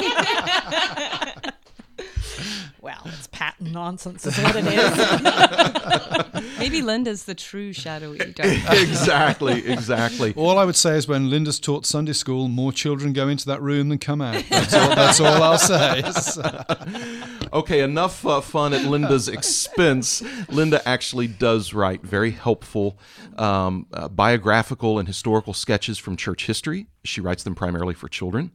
Well, 2.88 3.02
it's 3.08 3.28
patent 3.28 3.74
nonsense, 3.74 4.26
is 4.26 4.38
what 4.38 4.56
it 4.56 4.66
is. 4.66 6.48
Maybe 6.58 6.82
Linda's 6.82 7.26
the 7.26 7.36
true 7.36 7.74
shadowy 7.74 8.18
dark. 8.18 8.40
exactly, 8.70 9.68
exactly. 9.68 10.34
All 10.38 10.58
I 10.58 10.64
would 10.64 10.78
say 10.78 10.96
is 10.96 11.06
when 11.06 11.30
Linda's 11.30 11.60
taught 11.60 11.86
Sunday 11.86 12.14
school, 12.14 12.48
more 12.48 12.72
children 12.72 13.12
go 13.12 13.28
into 13.28 13.46
that 13.48 13.62
room 13.62 13.90
than 13.90 13.98
come 13.98 14.22
out. 14.22 14.42
That's 14.50 14.74
all, 14.74 14.96
that's 14.96 15.20
all 15.20 15.44
I'll 15.44 15.58
say. 15.58 16.02
Okay, 17.54 17.82
enough 17.82 18.26
uh, 18.26 18.42
fun 18.42 18.74
at 18.74 18.84
Linda's 18.84 19.30
expense. 19.30 20.22
Linda 20.50 20.86
actually 20.88 21.28
does 21.28 21.74
write 21.74 22.04
very 22.04 22.32
helpful 22.32 23.00
um, 23.38 23.88
uh, 23.94 24.10
biographical 24.10 25.00
and 25.00 25.08
historical 25.08 25.54
sketches 25.54 25.98
from 25.98 26.18
church 26.18 26.46
history. 26.46 26.88
She 27.06 27.22
writes 27.22 27.44
them 27.44 27.56
primarily 27.56 27.94
for 27.94 28.10
children. 28.10 28.52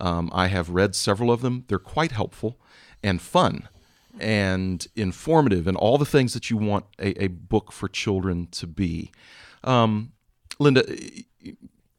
Um, 0.00 0.30
I 0.32 0.46
have 0.46 0.70
read 0.70 0.94
several 0.94 1.30
of 1.30 1.42
them. 1.42 1.64
They're 1.68 1.78
quite 1.78 2.12
helpful 2.12 2.58
and 3.02 3.20
fun 3.20 3.68
and 4.18 4.86
informative 4.96 5.66
and 5.66 5.76
all 5.76 5.98
the 5.98 6.04
things 6.04 6.34
that 6.34 6.50
you 6.50 6.56
want 6.56 6.84
a, 6.98 7.24
a 7.24 7.26
book 7.28 7.72
for 7.72 7.88
children 7.88 8.48
to 8.52 8.66
be. 8.66 9.10
Um, 9.64 10.12
Linda, 10.58 10.84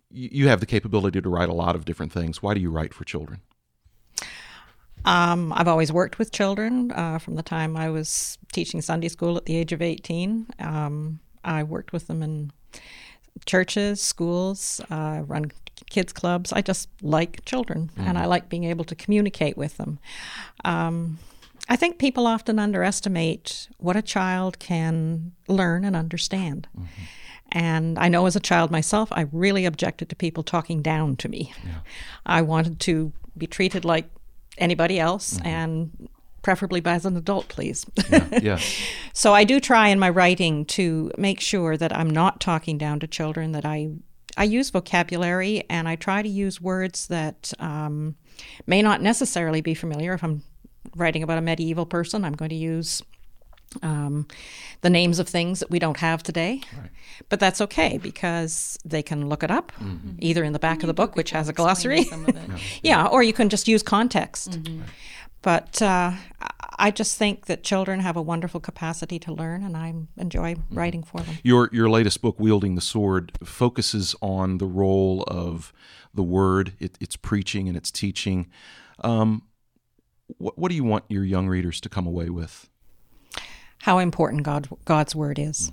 you 0.10 0.48
have 0.48 0.60
the 0.60 0.66
capability 0.66 1.22
to 1.22 1.30
write 1.30 1.50
a 1.50 1.54
lot 1.54 1.76
of 1.76 1.86
different 1.86 2.12
things. 2.12 2.44
Why 2.44 2.54
do 2.54 2.60
you 2.60 2.70
write 2.70 2.94
for 2.94 3.06
children? 3.06 3.42
Um, 5.04 5.52
I've 5.54 5.68
always 5.68 5.92
worked 5.92 6.20
with 6.20 6.32
children 6.32 6.92
uh, 6.92 7.18
from 7.18 7.36
the 7.36 7.42
time 7.42 7.76
I 7.76 7.90
was 7.90 8.38
teaching 8.54 8.82
Sunday 8.82 9.08
school 9.08 9.36
at 9.36 9.46
the 9.46 9.56
age 9.56 9.72
of 9.72 9.82
18. 9.82 10.48
Um, 10.60 11.20
I 11.44 11.64
worked 11.64 11.92
with 11.92 12.08
them 12.08 12.22
in 12.22 12.52
churches, 13.46 14.00
schools, 14.00 14.80
uh, 14.92 15.24
run 15.26 15.52
kids 15.90 16.14
clubs. 16.14 16.54
I 16.54 16.62
just 16.62 16.90
like 17.02 17.44
children 17.46 17.90
and 17.98 18.18
I 18.18 18.26
like 18.26 18.50
being 18.50 18.66
able 18.66 18.86
to 18.86 18.96
communicate 18.96 19.58
with 19.58 19.78
them. 19.78 19.98
Um, 20.64 21.18
I 21.72 21.78
think 21.78 22.00
people 22.00 22.28
often 22.28 22.60
underestimate 22.60 23.70
what 23.78 23.96
a 23.96 24.02
child 24.02 24.60
can 24.60 25.32
learn 25.48 25.86
and 25.86 25.96
understand. 25.96 26.68
And 27.54 27.98
I 27.98 28.10
know 28.10 28.26
as 28.26 28.36
a 28.36 28.42
child 28.42 28.72
myself, 28.72 29.08
I 29.14 29.28
really 29.32 29.64
objected 29.64 30.10
to 30.10 30.16
people 30.18 30.44
talking 30.44 30.82
down 30.82 31.16
to 31.16 31.30
me. 31.30 31.54
I 32.26 32.42
wanted 32.42 32.82
to 32.82 33.14
be 33.38 33.48
treated 33.48 33.86
like 33.86 34.10
anybody 34.58 35.00
else 35.00 35.40
and 35.46 36.10
preferably 36.42 36.82
by 36.82 36.96
as 36.96 37.06
an 37.06 37.16
adult, 37.16 37.48
please. 37.48 37.86
Yes. 38.42 38.82
So 39.14 39.34
I 39.34 39.46
do 39.46 39.60
try 39.62 39.90
in 39.90 40.00
my 40.00 40.10
writing 40.10 40.66
to 40.78 41.12
make 41.18 41.40
sure 41.40 41.78
that 41.78 41.96
I'm 41.96 42.10
not 42.10 42.42
talking 42.42 42.78
down 42.78 43.00
to 43.00 43.08
children. 43.08 43.52
That 43.54 43.66
I 43.66 43.92
I 44.38 44.46
use 44.46 44.70
vocabulary 44.70 45.64
and 45.70 45.88
I 45.88 45.96
try 45.96 46.22
to 46.22 46.30
use 46.30 46.60
words 46.62 47.08
that 47.08 47.54
um, 47.60 48.16
may 48.66 48.82
not 48.82 49.02
necessarily 49.02 49.62
be 49.62 49.74
familiar. 49.74 50.14
If 50.14 50.24
I'm 50.24 50.44
writing 50.96 51.24
about 51.24 51.38
a 51.38 51.42
medieval 51.42 51.86
person, 51.86 52.26
I'm 52.26 52.34
going 52.34 52.50
to 52.50 52.56
use 52.56 53.02
um, 53.82 54.28
the 54.82 54.90
names 54.90 55.20
of 55.20 55.28
things 55.28 55.60
that 55.60 55.70
we 55.70 55.80
don't 55.80 55.98
have 55.98 56.24
today. 56.24 56.62
But 57.30 57.40
that's 57.40 57.62
okay 57.62 57.98
because 57.98 58.78
they 58.84 59.04
can 59.04 59.30
look 59.30 59.44
it 59.44 59.52
up 59.52 59.72
either 60.20 60.44
in 60.44 60.54
the 60.54 60.60
back 60.60 60.84
of 60.84 60.88
the 60.88 60.94
book, 60.94 61.16
which 61.16 61.32
has 61.32 61.48
a 61.50 61.54
glossary. 61.54 62.04
Some 62.04 62.26
of 62.26 62.36
it. 62.36 62.50
yeah, 62.84 63.06
or 63.06 63.24
you 63.24 63.34
can 63.34 63.50
just 63.50 63.68
use 63.68 63.84
context. 63.84 64.60
But 65.42 65.82
uh, 65.82 66.12
I 66.78 66.92
just 66.92 67.18
think 67.18 67.46
that 67.48 67.64
children 67.64 68.00
have 68.00 68.16
a 68.16 68.22
wonderful 68.22 68.60
capacity 68.60 69.18
to 69.20 69.34
learn, 69.34 69.64
and 69.64 69.76
I 69.76 69.94
enjoy 70.18 70.56
writing 70.70 71.04
for 71.04 71.22
them. 71.22 71.38
Your 71.44 71.70
your 71.72 71.90
latest 71.90 72.22
book, 72.22 72.40
Wielding 72.40 72.76
the 72.76 72.82
Sword, 72.82 73.32
focuses 73.44 74.16
on 74.22 74.58
the 74.60 74.68
role 74.68 75.24
of 75.28 75.74
the 76.14 76.24
Word, 76.24 76.74
it, 76.80 76.98
its 77.00 77.16
preaching 77.16 77.68
and 77.68 77.78
its 77.78 77.92
teaching. 77.92 78.48
Um, 79.04 79.44
what, 80.38 80.58
what 80.58 80.70
do 80.70 80.76
you 80.76 80.84
want 80.84 81.06
your 81.08 81.24
young 81.24 81.48
readers 81.48 81.82
to 81.82 81.90
come 81.90 82.08
away 82.08 82.30
with? 82.30 82.70
How 83.80 83.98
important 83.98 84.44
God, 84.44 84.68
God's 84.86 85.16
word 85.16 85.40
is. 85.40 85.72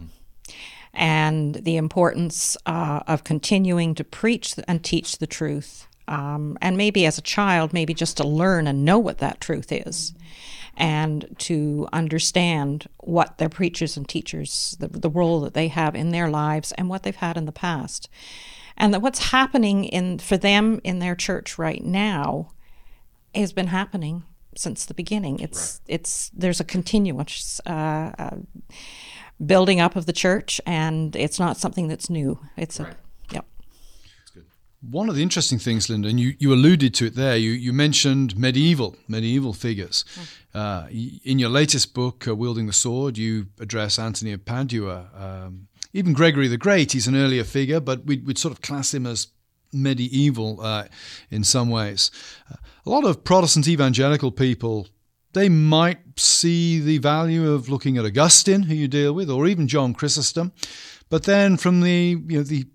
And 0.94 1.54
the 1.56 1.76
importance 1.76 2.56
uh, 2.64 3.00
of 3.06 3.24
continuing 3.24 3.94
to 3.96 4.04
preach 4.04 4.54
and 4.66 4.82
teach 4.82 5.18
the 5.18 5.26
truth. 5.26 5.86
Um, 6.08 6.56
and 6.62 6.78
maybe 6.78 7.04
as 7.04 7.18
a 7.18 7.22
child, 7.22 7.74
maybe 7.74 7.92
just 7.92 8.16
to 8.16 8.26
learn 8.26 8.66
and 8.66 8.84
know 8.84 8.98
what 8.98 9.18
that 9.18 9.40
truth 9.40 9.70
is. 9.70 10.14
And 10.76 11.34
to 11.40 11.86
understand 11.92 12.88
what 12.98 13.38
their 13.38 13.48
preachers 13.48 13.96
and 13.96 14.08
teachers, 14.08 14.76
the, 14.80 14.88
the 14.88 15.10
role 15.10 15.40
that 15.40 15.52
they 15.52 15.68
have 15.68 15.94
in 15.94 16.10
their 16.10 16.30
lives 16.30 16.72
and 16.72 16.88
what 16.88 17.02
they've 17.02 17.14
had 17.14 17.36
in 17.36 17.44
the 17.44 17.52
past. 17.52 18.08
And 18.76 18.94
that 18.94 19.02
what's 19.02 19.30
happening 19.30 19.84
in 19.84 20.18
for 20.18 20.36
them 20.36 20.80
in 20.84 21.00
their 21.00 21.16
church 21.16 21.58
right 21.58 21.84
now 21.84 22.52
has 23.34 23.52
been 23.52 23.66
happening 23.66 24.22
since 24.58 24.84
the 24.84 24.94
beginning. 24.94 25.40
It's 25.40 25.80
it's 25.86 26.30
there's 26.34 26.60
a 26.60 26.64
continuous 26.64 27.60
uh, 27.66 28.12
uh, 28.18 28.36
building 29.44 29.80
up 29.80 29.96
of 29.96 30.06
the 30.06 30.12
church, 30.12 30.60
and 30.66 31.14
it's 31.16 31.38
not 31.38 31.56
something 31.56 31.88
that's 31.88 32.10
new. 32.10 32.38
It's 32.56 32.80
a 32.80 32.96
yep. 33.30 33.46
One 34.80 35.08
of 35.08 35.16
the 35.16 35.22
interesting 35.22 35.58
things, 35.58 35.88
Linda, 35.88 36.08
and 36.08 36.20
you, 36.20 36.34
you 36.38 36.52
alluded 36.52 36.94
to 36.94 37.06
it 37.06 37.16
there, 37.16 37.36
you, 37.36 37.50
you 37.50 37.72
mentioned 37.72 38.38
medieval, 38.38 38.94
medieval 39.08 39.52
figures. 39.52 40.04
Uh, 40.54 40.86
in 41.24 41.40
your 41.40 41.50
latest 41.50 41.94
book, 41.94 42.28
uh, 42.28 42.34
Wielding 42.36 42.68
the 42.68 42.72
Sword, 42.72 43.18
you 43.18 43.46
address 43.58 43.98
Antony 43.98 44.32
of 44.32 44.44
Padua. 44.44 45.08
Um, 45.16 45.66
even 45.92 46.12
Gregory 46.12 46.46
the 46.46 46.56
Great, 46.56 46.92
he's 46.92 47.08
an 47.08 47.16
earlier 47.16 47.42
figure, 47.42 47.80
but 47.80 48.04
we'd, 48.04 48.24
we'd 48.24 48.38
sort 48.38 48.52
of 48.52 48.60
class 48.60 48.94
him 48.94 49.04
as 49.04 49.28
medieval 49.72 50.60
uh, 50.60 50.84
in 51.30 51.44
some 51.44 51.70
ways. 51.70 52.10
A 52.86 52.90
lot 52.90 53.04
of 53.04 53.24
Protestant 53.24 53.68
evangelical 53.68 54.32
people, 54.32 54.88
they 55.32 55.48
might 55.48 55.98
see 56.16 56.80
the 56.80 56.98
value 56.98 57.52
of 57.52 57.68
looking 57.68 57.98
at 57.98 58.04
Augustine, 58.04 58.62
who 58.62 58.74
you 58.74 58.88
deal 58.88 59.12
with, 59.12 59.30
or 59.30 59.46
even 59.46 59.68
John 59.68 59.94
Chrysostom. 59.94 60.52
But 61.10 61.24
then 61.24 61.56
from 61.56 61.80
the, 61.80 62.16
you 62.26 62.38
know, 62.38 62.42
the 62.42 62.66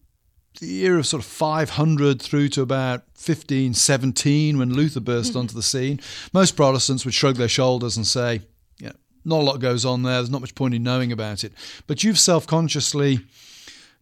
the 0.59 0.85
era 0.85 0.99
of 0.99 1.07
sort 1.07 1.21
of 1.21 1.25
500 1.25 2.21
through 2.21 2.49
to 2.49 2.61
about 2.61 3.01
1517 3.15 4.57
when 4.57 4.73
Luther 4.73 4.99
burst 4.99 5.35
onto 5.35 5.55
the 5.55 5.63
scene, 5.63 5.99
most 6.31 6.55
Protestants 6.55 7.05
would 7.05 7.13
shrug 7.13 7.37
their 7.37 7.47
shoulders 7.47 7.97
and 7.97 8.05
say, 8.05 8.41
yeah, 8.79 8.91
not 9.25 9.41
a 9.41 9.43
lot 9.43 9.59
goes 9.59 9.85
on 9.85 10.03
there. 10.03 10.15
There's 10.15 10.29
not 10.29 10.41
much 10.41 10.55
point 10.55 10.75
in 10.75 10.83
knowing 10.83 11.11
about 11.11 11.43
it. 11.43 11.53
But 11.87 12.03
you've 12.03 12.19
self 12.19 12.45
consciously 12.45 13.21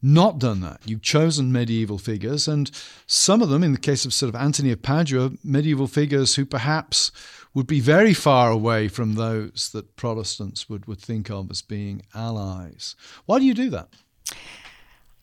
not 0.01 0.39
done 0.39 0.61
that. 0.61 0.81
You've 0.85 1.01
chosen 1.01 1.51
medieval 1.51 1.97
figures, 1.97 2.47
and 2.47 2.71
some 3.05 3.41
of 3.41 3.49
them, 3.49 3.63
in 3.63 3.71
the 3.71 3.77
case 3.77 4.05
of 4.05 4.13
sort 4.13 4.29
of 4.29 4.35
Anthony 4.35 4.71
of 4.71 4.81
Padua, 4.81 5.31
medieval 5.43 5.87
figures 5.87 6.35
who 6.35 6.45
perhaps 6.45 7.11
would 7.53 7.67
be 7.67 7.79
very 7.79 8.13
far 8.13 8.49
away 8.49 8.87
from 8.87 9.15
those 9.15 9.69
that 9.73 9.95
Protestants 9.95 10.69
would, 10.69 10.85
would 10.87 10.99
think 10.99 11.29
of 11.29 11.51
as 11.51 11.61
being 11.61 12.01
allies. 12.15 12.95
Why 13.25 13.39
do 13.39 13.45
you 13.45 13.53
do 13.53 13.69
that? 13.71 13.89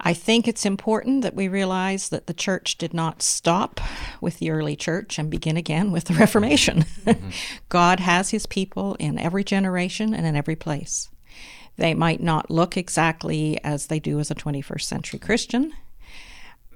I 0.01 0.15
think 0.15 0.47
it's 0.47 0.65
important 0.65 1.23
that 1.23 1.35
we 1.35 1.49
realize 1.49 2.11
that 2.11 2.29
the 2.29 2.35
church 2.35 2.79
did 2.79 2.95
not 2.95 3.21
stop 3.21 3.81
with 4.21 4.39
the 4.39 4.51
early 4.51 4.77
church 4.77 5.19
and 5.19 5.29
begin 5.29 5.57
again 5.57 5.91
with 5.91 6.05
the 6.05 6.15
Reformation. 6.21 6.85
Mm-hmm. 7.05 7.31
God 7.69 8.01
has 8.01 8.31
his 8.31 8.47
people 8.47 8.95
in 9.01 9.19
every 9.19 9.43
generation 9.43 10.15
and 10.15 10.25
in 10.25 10.37
every 10.37 10.57
place. 10.57 11.09
They 11.79 11.95
might 11.95 12.21
not 12.21 12.51
look 12.51 12.77
exactly 12.77 13.59
as 13.65 13.87
they 13.87 14.01
do 14.01 14.21
as 14.21 14.31
a 14.31 14.35
21st 14.35 14.83
century 14.83 15.19
Christian, 15.19 15.73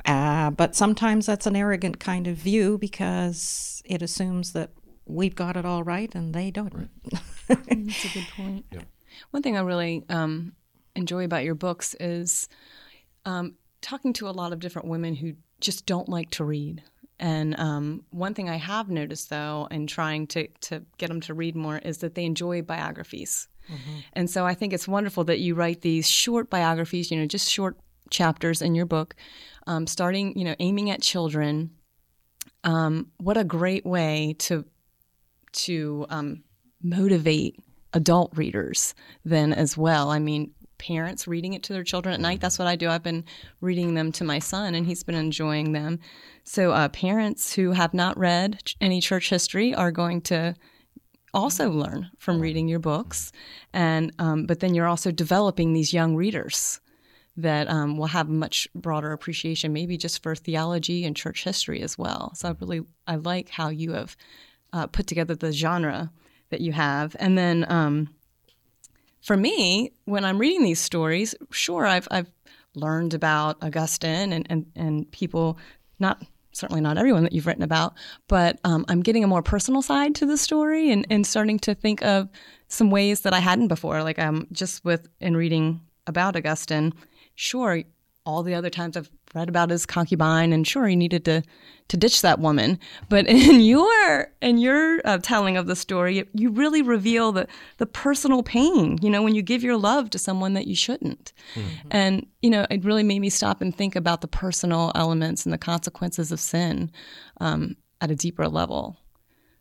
uh, 0.05 0.51
but 0.51 0.75
sometimes 0.75 1.27
that's 1.27 1.47
an 1.47 1.57
arrogant 1.57 2.01
kind 2.01 2.27
of 2.27 2.37
view 2.37 2.79
because 2.79 3.83
it 3.85 4.01
assumes 4.01 4.53
that 4.53 4.71
we've 5.05 5.35
got 5.35 5.57
it 5.57 5.65
all 5.65 5.83
right 5.83 6.15
and 6.15 6.35
they 6.35 6.51
don't. 6.51 6.75
Right. 6.75 6.89
that's 7.49 8.05
a 8.05 8.09
good 8.15 8.29
point. 8.37 8.65
Yeah. 8.71 8.83
One 9.33 9.43
thing 9.43 9.57
I 9.57 9.61
really 9.61 10.05
um, 10.09 10.53
enjoy 10.95 11.25
about 11.25 11.45
your 11.45 11.55
books 11.55 11.95
is 12.01 12.49
um, 13.25 13.57
talking 13.81 14.13
to 14.15 14.29
a 14.29 14.31
lot 14.31 14.53
of 14.53 14.61
different 14.61 14.89
women 14.89 15.15
who 15.15 15.35
just 15.61 15.87
don't 15.87 16.09
like 16.09 16.31
to 16.31 16.45
read. 16.45 16.83
And 17.21 17.59
um, 17.59 18.05
one 18.11 18.35
thing 18.35 18.49
I 18.49 18.57
have 18.57 18.89
noticed, 18.89 19.31
though, 19.31 19.69
in 19.71 19.87
trying 19.87 20.27
to, 20.29 20.49
to 20.63 20.83
get 20.99 21.09
them 21.09 21.21
to 21.23 21.35
read 21.35 21.55
more, 21.55 21.79
is 21.79 21.99
that 21.99 22.15
they 22.15 22.25
enjoy 22.25 22.63
biographies. 22.63 23.47
Mm-hmm. 23.71 23.99
And 24.15 24.31
so 24.31 24.47
I 24.47 24.55
think 24.55 24.73
it's 24.73 24.89
wonderful 24.89 25.25
that 25.25 25.41
you 25.41 25.55
write 25.55 25.81
these 25.81 26.09
short 26.09 26.51
biographies, 26.51 27.11
you 27.11 27.19
know, 27.19 27.27
just 27.27 27.51
short 27.51 27.77
chapters 28.11 28.63
in 28.63 28.75
your 28.75 28.87
book, 28.87 29.15
um, 29.67 29.87
starting, 29.87 30.39
you 30.39 30.45
know, 30.45 30.55
aiming 30.59 30.91
at 30.91 31.03
children. 31.03 31.71
Um, 32.65 33.11
what 33.19 33.37
a 33.37 33.45
great 33.45 33.85
way 33.85 34.37
to 34.41 34.65
to 35.53 36.07
um, 36.09 36.43
motivate 36.83 37.59
adult 37.93 38.33
readers 38.37 38.95
then 39.25 39.53
as 39.53 39.77
well. 39.77 40.11
I 40.11 40.19
mean, 40.19 40.53
parents 40.79 41.29
reading 41.29 41.55
it 41.55 41.63
to 41.65 41.73
their 41.73 41.85
children 41.85 42.13
at 42.13 42.21
night. 42.21 42.41
That's 42.41 42.59
what 42.59 42.69
I 42.69 42.77
do. 42.77 42.89
I've 42.89 43.03
been 43.03 43.25
reading 43.61 43.95
them 43.95 44.11
to 44.13 44.25
my 44.25 44.39
son, 44.39 44.75
and 44.75 44.87
he's 44.87 45.03
been 45.03 45.15
enjoying 45.15 45.73
them. 45.73 46.01
So, 46.45 46.73
uh, 46.73 46.89
parents 46.89 47.53
who 47.53 47.73
have 47.73 47.95
not 47.95 48.19
read 48.19 48.59
any 48.81 49.01
church 49.01 49.31
history 49.31 49.75
are 49.75 49.93
going 49.93 50.23
to 50.23 50.55
also 51.35 51.71
learn 51.71 52.11
from 52.19 52.41
reading 52.41 52.69
your 52.69 52.79
books, 52.79 53.33
and 53.73 54.13
um, 54.19 54.47
but 54.47 54.61
then 54.61 54.75
you're 54.75 54.87
also 54.87 55.11
developing 55.11 55.73
these 55.73 55.93
young 55.93 56.15
readers 56.17 56.81
that 57.37 57.69
um, 57.69 57.97
will 57.97 58.07
have 58.07 58.29
a 58.29 58.33
much 58.33 58.69
broader 58.75 59.13
appreciation, 59.13 59.73
maybe 59.73 59.97
just 59.97 60.23
for 60.23 60.35
theology 60.35 61.05
and 61.05 61.17
church 61.17 61.45
history 61.45 61.81
as 61.81 61.97
well. 61.97 62.33
So 62.35 62.49
I 62.49 62.55
really 62.61 62.83
I 63.07 63.17
like 63.17 63.49
how 63.49 63.69
you 63.69 63.93
have 63.93 64.17
uh, 64.73 64.87
put 64.87 65.07
together 65.07 65.35
the 65.35 65.53
genre 65.53 66.11
that 66.51 66.61
you 66.61 66.73
have, 66.73 67.17
and 67.19 67.37
then. 67.37 67.67
Um, 67.71 68.15
for 69.23 69.37
me, 69.37 69.93
when 70.05 70.25
I'm 70.25 70.37
reading 70.37 70.65
these 70.65 70.81
stories, 70.81 71.33
sure, 71.53 71.87
I've, 71.87 72.09
I've 72.11 72.29
learned 72.75 73.15
about 73.15 73.63
Augustine 73.63 74.33
and, 74.33 74.45
and, 74.51 74.67
and 74.75 75.11
people, 75.13 75.59
not 76.01 76.23
certainly 76.53 76.81
not 76.81 76.99
everyone 76.99 77.23
that 77.25 77.33
you've 77.33 77.47
written 77.47 77.63
about, 77.63 77.95
but 78.29 78.59
um, 78.65 78.85
I'm 78.89 79.03
getting 79.03 79.25
a 79.25 79.29
more 79.29 79.43
personal 79.43 79.83
side 79.83 80.15
to 80.17 80.27
the 80.27 80.37
story 80.37 80.91
and, 80.91 81.07
and 81.11 81.27
starting 81.27 81.59
to 81.61 81.75
think 81.75 82.03
of 82.03 82.29
some 82.69 82.91
ways 82.91 83.21
that 83.21 83.35
I 83.35 83.41
hadn't 83.41 83.69
before. 83.69 84.03
Like 84.03 84.19
um, 84.19 84.47
just 84.53 84.85
with 84.85 85.09
in 85.21 85.37
reading 85.37 85.81
about 86.07 86.37
Augustine, 86.37 86.93
sure, 87.35 87.83
all 88.25 88.43
the 88.43 88.55
other 88.55 88.71
times 88.71 88.97
I've 88.97 89.11
read 89.35 89.49
about 89.49 89.71
his 89.71 89.87
concubine, 89.87 90.53
and 90.53 90.67
sure, 90.67 90.87
he 90.87 90.97
needed 90.97 91.25
to 91.25 91.43
to 91.89 91.97
ditch 91.97 92.23
that 92.23 92.39
woman. 92.39 92.79
But 93.09 93.27
in 93.29 93.61
your 93.61 94.33
in 94.41 94.59
your 94.59 95.01
uh, 95.05 95.19
telling 95.19 95.57
of 95.57 95.67
the 95.67 95.77
story, 95.77 96.29
you 96.33 96.51
really 96.51 96.83
reveal 96.83 97.33
the 97.33 97.47
the 97.79 97.87
personal 97.87 98.43
pain. 98.43 98.99
You 99.03 99.11
know, 99.11 99.23
when 99.23 99.35
you 99.35 99.43
give 99.43 99.63
your 99.63 99.77
love 99.77 100.11
to 100.11 100.19
someone 100.19 100.55
that 100.55 100.67
you 100.67 100.75
shouldn't, 100.75 101.33
mm-hmm. 101.55 101.89
and 101.91 102.27
you 102.41 102.51
know, 102.51 102.67
it 102.71 102.85
really 102.85 103.03
made 103.03 103.21
me 103.21 103.31
stop 103.31 103.61
and 103.61 103.75
think 103.75 103.97
about 103.97 104.21
the 104.21 104.29
personal 104.29 104.93
elements 104.95 105.45
and 105.45 105.53
the 105.53 105.59
consequences 105.59 106.33
of 106.33 106.41
sin 106.41 106.91
um, 107.41 107.77
at 108.01 108.11
a 108.11 108.17
deeper 108.17 108.49
level. 108.49 108.97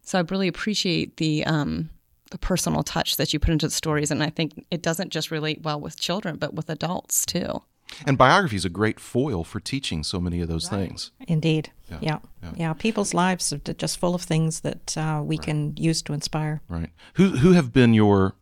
So 0.01 0.19
I 0.19 0.23
really 0.29 0.47
appreciate 0.47 1.17
the. 1.17 1.45
Um, 1.45 1.89
the 2.29 2.37
personal 2.37 2.81
touch 2.81 3.17
that 3.17 3.33
you 3.33 3.39
put 3.39 3.49
into 3.49 3.67
the 3.67 3.73
stories, 3.73 4.09
and 4.09 4.23
I 4.23 4.29
think 4.29 4.65
it 4.71 4.81
doesn't 4.81 5.09
just 5.09 5.31
relate 5.31 5.63
well 5.63 5.81
with 5.81 5.99
children, 5.99 6.37
but 6.37 6.53
with 6.53 6.69
adults 6.69 7.25
too. 7.25 7.61
And 8.05 8.17
biography 8.17 8.55
is 8.55 8.65
a 8.65 8.69
great 8.69 8.99
foil 8.99 9.43
for 9.43 9.59
teaching 9.59 10.03
so 10.03 10.19
many 10.19 10.41
of 10.41 10.47
those 10.47 10.71
right. 10.71 10.87
things. 10.87 11.11
Indeed. 11.27 11.71
Yeah. 11.89 11.97
Yeah. 12.01 12.19
yeah. 12.43 12.51
yeah. 12.57 12.73
People's 12.73 13.13
lives 13.13 13.51
are 13.53 13.57
just 13.57 13.99
full 13.99 14.15
of 14.15 14.21
things 14.21 14.61
that 14.61 14.97
uh, 14.97 15.21
we 15.23 15.37
right. 15.37 15.45
can 15.45 15.77
use 15.77 16.01
to 16.03 16.13
inspire. 16.13 16.61
Right. 16.69 16.89
Who, 17.15 17.29
who 17.37 17.51
have 17.53 17.73
been 17.73 17.93
your 17.93 18.35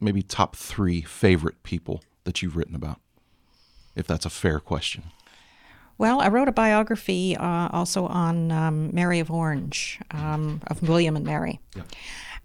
maybe 0.00 0.22
top 0.22 0.56
three 0.56 1.02
favorite 1.02 1.62
people 1.62 2.02
that 2.24 2.42
you've 2.42 2.56
written 2.56 2.74
about? 2.74 3.00
If 3.96 4.06
that's 4.06 4.26
a 4.26 4.30
fair 4.30 4.60
question. 4.60 5.04
Well, 5.98 6.20
I 6.20 6.28
wrote 6.28 6.48
a 6.48 6.52
biography 6.52 7.36
uh, 7.36 7.68
also 7.72 8.06
on 8.06 8.50
um, 8.50 8.94
Mary 8.94 9.20
of 9.20 9.30
Orange, 9.30 10.00
um, 10.12 10.62
of 10.68 10.82
William 10.88 11.14
and 11.14 11.26
Mary. 11.26 11.60
Yeah. 11.76 11.82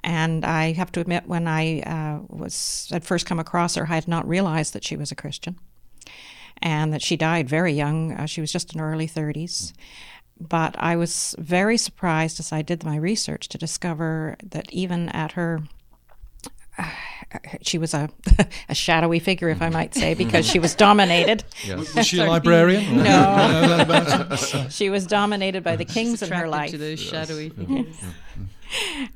And 0.04 0.44
I 0.44 0.74
have 0.74 0.92
to 0.92 1.00
admit, 1.00 1.26
when 1.26 1.48
I 1.48 1.80
uh, 1.82 2.20
was 2.28 2.90
had 2.92 3.06
first 3.06 3.26
come 3.26 3.40
across 3.40 3.76
her, 3.76 3.84
I 3.84 3.96
had 3.96 4.08
not 4.08 4.28
realized 4.28 4.74
that 4.74 4.84
she 4.84 4.98
was 4.98 5.12
a 5.12 5.16
Christian 5.16 5.58
and 6.62 6.94
that 6.94 7.02
she 7.02 7.18
died 7.18 7.50
very 7.50 7.74
young. 7.74 8.14
Uh, 8.14 8.26
she 8.26 8.42
was 8.42 8.52
just 8.52 8.74
in 8.74 8.80
her 8.80 8.92
early 8.92 9.08
30s. 9.08 9.74
But 10.40 10.76
I 10.78 10.96
was 10.96 11.36
very 11.38 11.78
surprised 11.78 12.40
as 12.40 12.52
I 12.52 12.62
did 12.62 12.84
my 12.84 12.98
research 12.98 13.48
to 13.50 13.58
discover 13.58 14.36
that 14.44 14.72
even 14.74 15.10
at 15.10 15.34
her 15.34 15.62
uh, 16.78 16.90
she 17.62 17.78
was 17.78 17.94
a, 17.94 18.10
a 18.70 18.76
shadowy 18.76 19.20
figure, 19.20 19.50
if 19.50 19.62
I 19.62 19.70
might 19.70 19.94
say, 19.94 20.14
because 20.14 20.46
she 20.46 20.60
was 20.60 20.76
dominated. 20.88 21.44
Yes. 21.64 21.94
Was 21.96 22.08
she 22.08 22.20
a 22.20 22.26
librarian? 22.26 23.04
No, 23.04 24.36
she 24.70 24.90
was 24.90 25.06
dominated 25.06 25.64
by 25.64 25.76
the 25.76 25.86
kings 25.86 26.22
in 26.22 26.32
her 26.32 26.48
life. 26.48 26.72
To 26.72 26.78
those 26.78 27.00
shadowy 27.00 27.50
figures. 27.50 27.96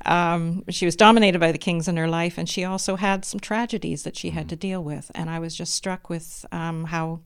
Um, 0.06 0.64
she 0.70 0.86
was 0.86 0.96
dominated 0.96 1.38
by 1.40 1.52
the 1.52 1.58
kings 1.58 1.88
in 1.88 1.96
her 1.96 2.08
life, 2.08 2.38
and 2.38 2.48
she 2.48 2.64
also 2.64 2.96
had 2.96 3.24
some 3.24 3.40
tragedies 3.40 4.04
that 4.04 4.16
she 4.16 4.30
had 4.30 4.48
to 4.48 4.56
deal 4.56 4.82
with. 4.82 5.10
And 5.14 5.28
I 5.28 5.38
was 5.38 5.54
just 5.54 5.74
struck 5.74 6.08
with 6.08 6.46
um, 6.52 6.84
how 6.84 7.20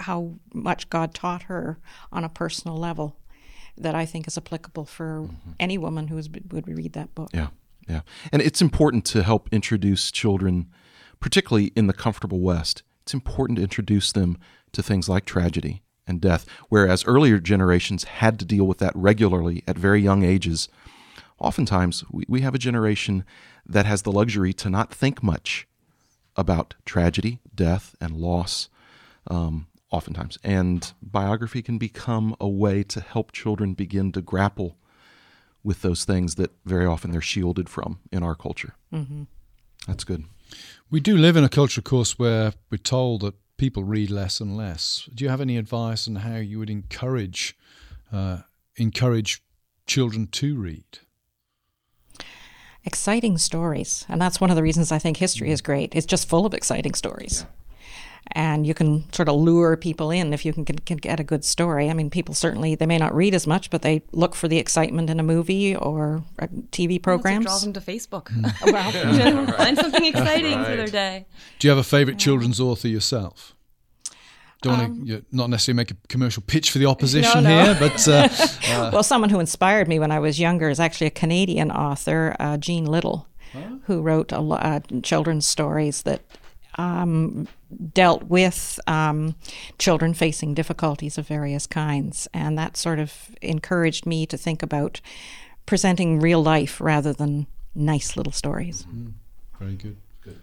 how 0.00 0.34
much 0.52 0.90
God 0.90 1.14
taught 1.14 1.44
her 1.44 1.78
on 2.12 2.24
a 2.24 2.28
personal 2.28 2.76
level 2.76 3.16
that 3.76 3.94
I 3.94 4.04
think 4.04 4.26
is 4.26 4.36
applicable 4.36 4.84
for 4.84 5.22
mm-hmm. 5.22 5.52
any 5.58 5.78
woman 5.78 6.08
who 6.08 6.18
is, 6.18 6.28
would 6.28 6.68
read 6.68 6.92
that 6.92 7.14
book. 7.14 7.30
Yeah, 7.32 7.48
yeah. 7.88 8.00
And 8.32 8.42
it's 8.42 8.60
important 8.60 9.04
to 9.06 9.22
help 9.22 9.48
introduce 9.52 10.10
children, 10.10 10.68
particularly 11.20 11.72
in 11.76 11.86
the 11.86 11.92
comfortable 11.92 12.40
West, 12.40 12.82
it's 13.10 13.14
important 13.14 13.56
to 13.56 13.62
introduce 13.64 14.12
them 14.12 14.38
to 14.70 14.84
things 14.84 15.08
like 15.08 15.24
tragedy 15.24 15.82
and 16.06 16.20
death, 16.20 16.46
whereas 16.68 17.04
earlier 17.06 17.40
generations 17.40 18.04
had 18.04 18.38
to 18.38 18.44
deal 18.44 18.66
with 18.68 18.78
that 18.78 18.92
regularly 18.94 19.64
at 19.66 19.76
very 19.76 20.00
young 20.00 20.22
ages. 20.22 20.68
Oftentimes, 21.40 22.04
we, 22.10 22.24
we 22.28 22.42
have 22.42 22.54
a 22.54 22.58
generation 22.58 23.24
that 23.66 23.84
has 23.84 24.02
the 24.02 24.12
luxury 24.12 24.52
to 24.52 24.70
not 24.70 24.94
think 24.94 25.24
much 25.24 25.66
about 26.36 26.74
tragedy, 26.84 27.40
death, 27.52 27.96
and 28.00 28.16
loss. 28.16 28.68
Um, 29.26 29.66
oftentimes. 29.90 30.38
And 30.42 30.92
biography 31.02 31.62
can 31.62 31.78
become 31.78 32.36
a 32.40 32.48
way 32.48 32.82
to 32.84 33.00
help 33.00 33.32
children 33.32 33.74
begin 33.74 34.12
to 34.12 34.22
grapple 34.22 34.76
with 35.62 35.82
those 35.82 36.04
things 36.04 36.36
that 36.36 36.52
very 36.64 36.86
often 36.86 37.10
they're 37.10 37.20
shielded 37.20 37.68
from 37.68 38.00
in 38.10 38.22
our 38.22 38.34
culture. 38.34 38.74
Mm-hmm. 38.92 39.24
That's 39.86 40.04
good. 40.04 40.24
We 40.90 41.00
do 41.00 41.16
live 41.16 41.36
in 41.36 41.44
a 41.44 41.48
culture, 41.48 41.80
of 41.80 41.84
course, 41.84 42.18
where 42.18 42.54
we're 42.70 42.78
told 42.78 43.22
that 43.22 43.34
people 43.56 43.84
read 43.84 44.10
less 44.10 44.40
and 44.40 44.56
less. 44.56 45.08
Do 45.14 45.24
you 45.24 45.30
have 45.30 45.40
any 45.40 45.56
advice 45.56 46.08
on 46.08 46.16
how 46.16 46.36
you 46.36 46.58
would 46.58 46.70
encourage 46.70 47.56
uh, 48.12 48.38
encourage 48.76 49.42
children 49.86 50.26
to 50.28 50.56
read? 50.56 51.00
Exciting 52.84 53.36
stories, 53.36 54.06
and 54.08 54.20
that's 54.20 54.40
one 54.40 54.50
of 54.50 54.56
the 54.56 54.62
reasons 54.62 54.90
I 54.90 54.98
think 54.98 55.18
history 55.18 55.50
is 55.50 55.60
great. 55.60 55.94
It's 55.94 56.06
just 56.06 56.28
full 56.28 56.46
of 56.46 56.54
exciting 56.54 56.94
stories. 56.94 57.44
Yeah 57.46 57.60
and 58.32 58.66
you 58.66 58.74
can 58.74 59.10
sort 59.12 59.28
of 59.28 59.36
lure 59.36 59.76
people 59.76 60.10
in 60.10 60.32
if 60.32 60.44
you 60.44 60.52
can, 60.52 60.64
can, 60.64 60.96
get 60.96 61.18
a 61.18 61.24
good 61.24 61.44
story. 61.44 61.90
I 61.90 61.94
mean, 61.94 62.10
people 62.10 62.34
certainly 62.34 62.74
they 62.74 62.86
may 62.86 62.98
not 62.98 63.14
read 63.14 63.34
as 63.34 63.46
much, 63.46 63.70
but 63.70 63.82
they 63.82 64.02
look 64.12 64.34
for 64.34 64.48
the 64.48 64.58
excitement 64.58 65.10
in 65.10 65.18
a 65.18 65.22
movie 65.22 65.74
or 65.74 66.22
TV 66.70 67.02
programs. 67.02 67.46
Well, 67.46 67.52
draws 67.52 67.62
them 67.62 67.72
to 67.72 67.80
Facebook. 67.80 68.24
Mm. 68.26 68.72
well, 68.72 68.92
yeah. 68.92 69.56
find 69.56 69.76
something 69.76 70.04
exciting 70.04 70.58
right. 70.58 70.66
for 70.66 70.76
their 70.76 70.86
day. 70.86 71.26
Do 71.58 71.68
you 71.68 71.70
have 71.70 71.78
a 71.78 71.84
favorite 71.84 72.18
children's 72.18 72.60
author 72.60 72.88
yourself? 72.88 73.54
Don't 74.62 74.74
um, 74.74 74.80
want 74.80 75.08
to 75.08 75.24
not 75.32 75.48
necessarily 75.48 75.76
make 75.76 75.90
a 75.90 75.96
commercial 76.08 76.42
pitch 76.46 76.70
for 76.70 76.78
the 76.78 76.86
opposition 76.86 77.44
no, 77.44 77.50
no. 77.50 77.64
here, 77.64 77.76
but 77.80 78.06
uh, 78.06 78.28
uh, 78.68 78.90
well, 78.92 79.02
someone 79.02 79.30
who 79.30 79.40
inspired 79.40 79.88
me 79.88 79.98
when 79.98 80.10
I 80.10 80.18
was 80.18 80.38
younger 80.38 80.68
is 80.68 80.78
actually 80.78 81.06
a 81.06 81.12
Canadian 81.12 81.70
author, 81.70 82.36
uh, 82.38 82.58
Jean 82.58 82.84
Little, 82.84 83.26
huh? 83.54 83.78
who 83.84 84.02
wrote 84.02 84.32
a 84.32 84.40
lot, 84.40 84.62
uh, 84.62 84.80
children's 85.02 85.46
stories 85.46 86.02
that 86.02 86.20
um, 86.76 87.48
dealt 87.94 88.24
with 88.24 88.78
um, 88.86 89.34
children 89.78 90.14
facing 90.14 90.54
difficulties 90.54 91.18
of 91.18 91.26
various 91.26 91.66
kinds. 91.66 92.28
And 92.32 92.58
that 92.58 92.76
sort 92.76 92.98
of 92.98 93.30
encouraged 93.42 94.06
me 94.06 94.26
to 94.26 94.36
think 94.36 94.62
about 94.62 95.00
presenting 95.66 96.20
real 96.20 96.42
life 96.42 96.80
rather 96.80 97.12
than 97.12 97.46
nice 97.74 98.16
little 98.16 98.32
stories. 98.32 98.82
Mm-hmm. 98.82 99.08
Very 99.58 99.74
good. 99.74 99.96
Good. 100.22 100.40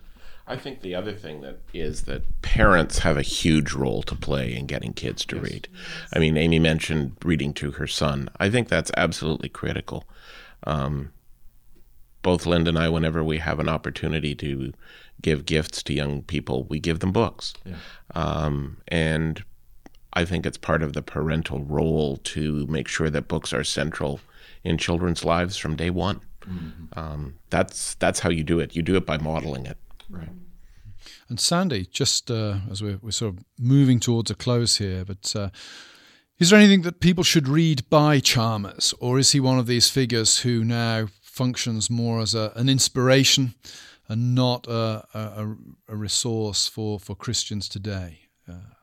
I 0.47 0.55
think 0.55 0.81
the 0.81 0.95
other 0.95 1.13
thing 1.13 1.41
that 1.41 1.59
is 1.73 2.03
that 2.03 2.41
parents 2.41 2.99
have 2.99 3.17
a 3.17 3.21
huge 3.21 3.73
role 3.73 4.03
to 4.03 4.15
play 4.15 4.55
in 4.55 4.67
getting 4.67 4.93
kids 4.93 5.25
to 5.25 5.37
yes. 5.37 5.43
read. 5.43 5.67
I 6.13 6.19
mean, 6.19 6.37
Aimee 6.37 6.59
mentioned 6.59 7.17
reading 7.25 7.53
to 7.55 7.71
her 7.71 7.87
son. 7.87 8.29
I 8.39 8.49
think 8.49 8.69
that's 8.69 8.91
absolutely 8.95 9.49
critical. 9.49 10.05
Um, 10.65 11.11
both 12.21 12.45
Linda 12.45 12.69
and 12.69 12.77
I, 12.77 12.89
whenever 12.89 13.23
we 13.23 13.37
have 13.37 13.59
an 13.59 13.69
opportunity 13.69 14.35
to 14.35 14.73
give 15.21 15.45
gifts 15.45 15.83
to 15.83 15.93
young 15.93 16.21
people, 16.23 16.65
we 16.65 16.79
give 16.79 16.99
them 16.99 17.11
books. 17.11 17.53
Yeah. 17.65 17.75
Um, 18.15 18.77
and 18.87 19.43
I 20.13 20.25
think 20.25 20.45
it's 20.45 20.57
part 20.57 20.83
of 20.83 20.93
the 20.93 21.01
parental 21.01 21.63
role 21.63 22.17
to 22.17 22.65
make 22.67 22.87
sure 22.87 23.09
that 23.09 23.27
books 23.27 23.53
are 23.53 23.63
central 23.63 24.19
in 24.63 24.77
children's 24.77 25.23
lives 25.23 25.57
from 25.57 25.75
day 25.75 25.89
one. 25.89 26.21
Mm-hmm. 26.41 26.99
Um, 26.99 27.35
that's 27.49 27.95
that's 27.95 28.19
how 28.21 28.29
you 28.29 28.43
do 28.43 28.59
it. 28.59 28.75
You 28.75 28.81
do 28.81 28.95
it 28.95 29.05
by 29.05 29.17
modeling 29.17 29.65
it. 29.65 29.77
Right. 30.09 30.29
And 31.29 31.39
Sandy, 31.39 31.87
just 31.91 32.31
uh, 32.31 32.57
as 32.71 32.81
we're, 32.81 32.99
we're 33.01 33.11
sort 33.11 33.35
of 33.35 33.43
moving 33.59 33.99
towards 33.99 34.31
a 34.31 34.35
close 34.35 34.77
here, 34.77 35.03
but 35.03 35.33
uh, 35.35 35.49
is 36.39 36.49
there 36.49 36.59
anything 36.59 36.83
that 36.83 36.99
people 36.99 37.23
should 37.23 37.47
read 37.47 37.89
by 37.89 38.19
Chalmers, 38.19 38.93
or 38.99 39.19
is 39.19 39.31
he 39.31 39.39
one 39.39 39.59
of 39.59 39.67
these 39.67 39.89
figures 39.89 40.39
who 40.39 40.63
now 40.63 41.07
functions 41.21 41.89
more 41.89 42.19
as 42.21 42.33
a, 42.33 42.51
an 42.55 42.69
inspiration 42.69 43.55
and 44.07 44.35
not 44.35 44.67
a, 44.67 45.05
a, 45.13 45.55
a 45.87 45.95
resource 45.95 46.67
for, 46.67 46.99
for 46.99 47.15
Christians 47.15 47.67
today? 47.67 48.19
Uh, 48.47 48.75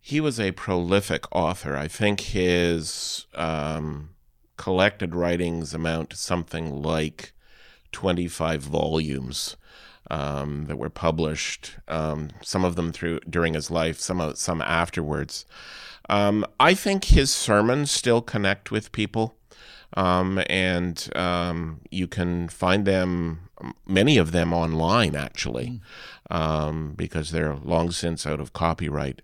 he 0.00 0.20
was 0.20 0.40
a 0.40 0.52
prolific 0.52 1.24
author. 1.34 1.76
I 1.76 1.88
think 1.88 2.20
his 2.20 3.26
um, 3.34 4.10
collected 4.56 5.14
writings 5.14 5.74
amount 5.74 6.10
to 6.10 6.16
something 6.16 6.82
like 6.82 7.32
25 7.92 8.62
volumes 8.62 9.56
um, 10.10 10.66
that 10.66 10.78
were 10.78 10.90
published, 10.90 11.76
um, 11.88 12.30
some 12.42 12.64
of 12.64 12.76
them 12.76 12.92
through 12.92 13.20
during 13.28 13.54
his 13.54 13.70
life, 13.70 13.98
some 13.98 14.34
some 14.34 14.62
afterwards. 14.62 15.44
Um, 16.08 16.46
I 16.58 16.74
think 16.74 17.04
his 17.04 17.30
sermons 17.30 17.90
still 17.90 18.22
connect 18.22 18.70
with 18.70 18.92
people, 18.92 19.36
um, 19.96 20.42
and 20.48 21.08
um, 21.16 21.80
you 21.90 22.06
can 22.06 22.48
find 22.48 22.84
them, 22.84 23.48
many 23.86 24.18
of 24.18 24.32
them 24.32 24.52
online 24.52 25.16
actually, 25.16 25.80
mm. 26.30 26.96
because 26.96 27.30
they're 27.30 27.56
long 27.56 27.90
since 27.90 28.26
out 28.26 28.40
of 28.40 28.52
copyright. 28.52 29.22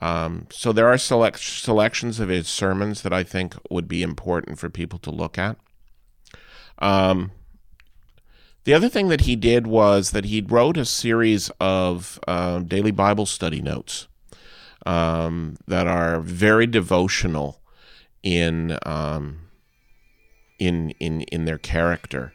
so 0.00 0.72
there 0.72 0.88
are 0.88 0.98
select 0.98 1.40
selections 1.40 2.20
of 2.20 2.28
his 2.28 2.48
sermons 2.48 3.02
that 3.02 3.12
I 3.12 3.22
think 3.22 3.54
would 3.70 3.88
be 3.88 4.02
important 4.02 4.58
for 4.58 4.70
people 4.70 4.98
to 5.00 5.10
look 5.10 5.38
at. 5.38 5.56
Um, 6.78 7.32
the 8.64 8.74
other 8.74 8.88
thing 8.88 9.08
that 9.08 9.22
he 9.22 9.34
did 9.34 9.66
was 9.66 10.10
that 10.10 10.26
he 10.26 10.42
wrote 10.42 10.76
a 10.76 10.84
series 10.84 11.50
of 11.60 12.20
uh, 12.28 12.58
daily 12.58 12.90
Bible 12.90 13.24
study 13.24 13.62
notes 13.62 14.08
um, 14.84 15.56
that 15.66 15.86
are 15.86 16.20
very 16.20 16.66
devotional 16.66 17.60
in 18.22 18.78
um, 18.84 19.47
in 20.58 20.90
in 21.00 21.22
in 21.22 21.44
their 21.44 21.58
character, 21.58 22.32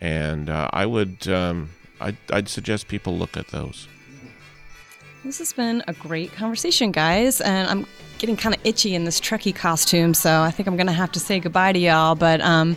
and 0.00 0.48
uh, 0.48 0.70
I 0.72 0.86
would 0.86 1.28
um, 1.28 1.70
I'd, 2.00 2.16
I'd 2.32 2.48
suggest 2.48 2.88
people 2.88 3.16
look 3.16 3.36
at 3.36 3.48
those. 3.48 3.86
This 5.24 5.38
has 5.38 5.52
been 5.52 5.82
a 5.86 5.92
great 5.92 6.32
conversation, 6.32 6.90
guys, 6.92 7.42
and 7.42 7.68
I'm 7.68 7.86
getting 8.18 8.36
kind 8.36 8.54
of 8.54 8.60
itchy 8.64 8.94
in 8.94 9.04
this 9.04 9.20
Trekkie 9.20 9.54
costume, 9.54 10.14
so 10.14 10.40
I 10.40 10.50
think 10.50 10.66
I'm 10.66 10.76
going 10.76 10.86
to 10.86 10.94
have 10.94 11.12
to 11.12 11.20
say 11.20 11.40
goodbye 11.40 11.72
to 11.72 11.78
y'all. 11.78 12.14
But 12.14 12.40
um, 12.40 12.74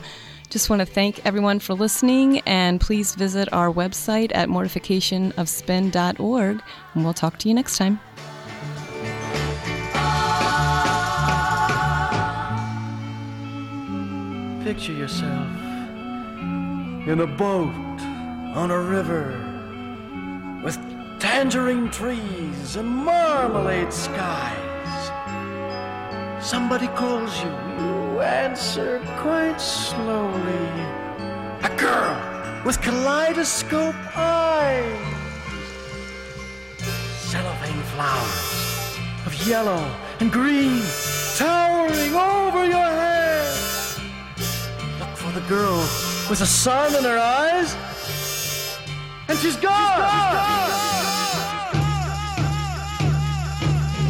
just 0.50 0.70
want 0.70 0.82
to 0.82 0.86
thank 0.86 1.26
everyone 1.26 1.60
for 1.60 1.74
listening, 1.74 2.42
and 2.42 2.82
please 2.82 3.16
visit 3.16 3.48
our 3.54 3.72
website 3.72 4.34
at 4.36 4.50
mortificationofspin.org, 4.50 6.62
and 6.94 7.04
we'll 7.04 7.14
talk 7.14 7.40
to 7.40 7.48
you 7.48 7.56
next 7.56 7.78
time. 7.78 8.02
Picture 14.64 14.94
yourself 14.94 15.48
in 17.06 17.20
a 17.20 17.28
boat 17.28 18.00
on 18.56 18.72
a 18.72 18.80
river 18.80 19.28
with 20.64 20.78
tangerine 21.20 21.92
trees 21.92 22.78
and 22.78 22.88
marmalade 22.88 23.92
skies. 23.92 25.12
Somebody 26.42 26.88
calls 26.88 27.44
you 27.44 27.50
you 28.14 28.22
answer 28.22 29.02
quite 29.18 29.60
slowly. 29.60 30.70
A 31.64 31.72
girl 31.78 32.64
with 32.64 32.82
kaleidoscope 32.82 33.96
eyes. 34.16 34.98
Cellophane 37.32 37.84
flowers 37.94 38.98
of 39.26 39.34
yellow 39.46 39.84
and 40.22 40.32
green 40.32 40.82
towering 41.36 42.16
over 42.16 42.66
your 42.66 42.92
head. 43.02 43.23
Look 45.34 45.44
the 45.44 45.50
girl 45.50 45.78
with 46.30 46.40
the 46.40 46.46
sun 46.46 46.96
in 46.96 47.04
her 47.04 47.18
eyes. 47.18 47.76
And 49.28 49.38
she's 49.40 49.56
gone! 49.56 50.02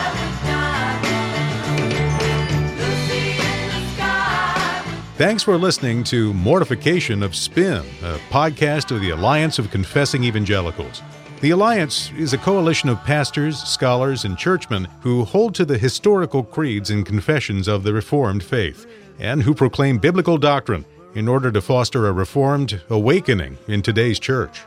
She's 3.07 3.97
gone! 3.97 4.83
Thanks 5.17 5.43
for 5.43 5.57
listening 5.57 6.05
to 6.05 6.33
Mortification 6.33 7.21
of 7.21 7.35
Spin, 7.35 7.83
a 8.01 8.19
podcast 8.29 8.95
of 8.95 9.01
the 9.01 9.09
Alliance 9.09 9.59
of 9.59 9.69
Confessing 9.69 10.23
Evangelicals. 10.23 11.01
The 11.41 11.49
Alliance 11.49 12.11
is 12.17 12.33
a 12.33 12.37
coalition 12.37 12.89
of 12.89 13.03
pastors, 13.03 13.61
scholars, 13.63 14.23
and 14.23 14.37
churchmen 14.37 14.87
who 15.01 15.25
hold 15.25 15.55
to 15.55 15.65
the 15.65 15.77
historical 15.77 16.43
creeds 16.43 16.89
and 16.89 17.05
confessions 17.05 17.67
of 17.67 17.83
the 17.83 17.93
Reformed 17.93 18.43
faith 18.43 18.85
and 19.19 19.43
who 19.43 19.53
proclaim 19.53 19.97
biblical 19.97 20.37
doctrine 20.37 20.85
in 21.13 21.27
order 21.27 21.51
to 21.51 21.61
foster 21.61 22.07
a 22.07 22.11
Reformed 22.11 22.81
awakening 22.89 23.57
in 23.67 23.81
today's 23.81 24.19
church. 24.19 24.61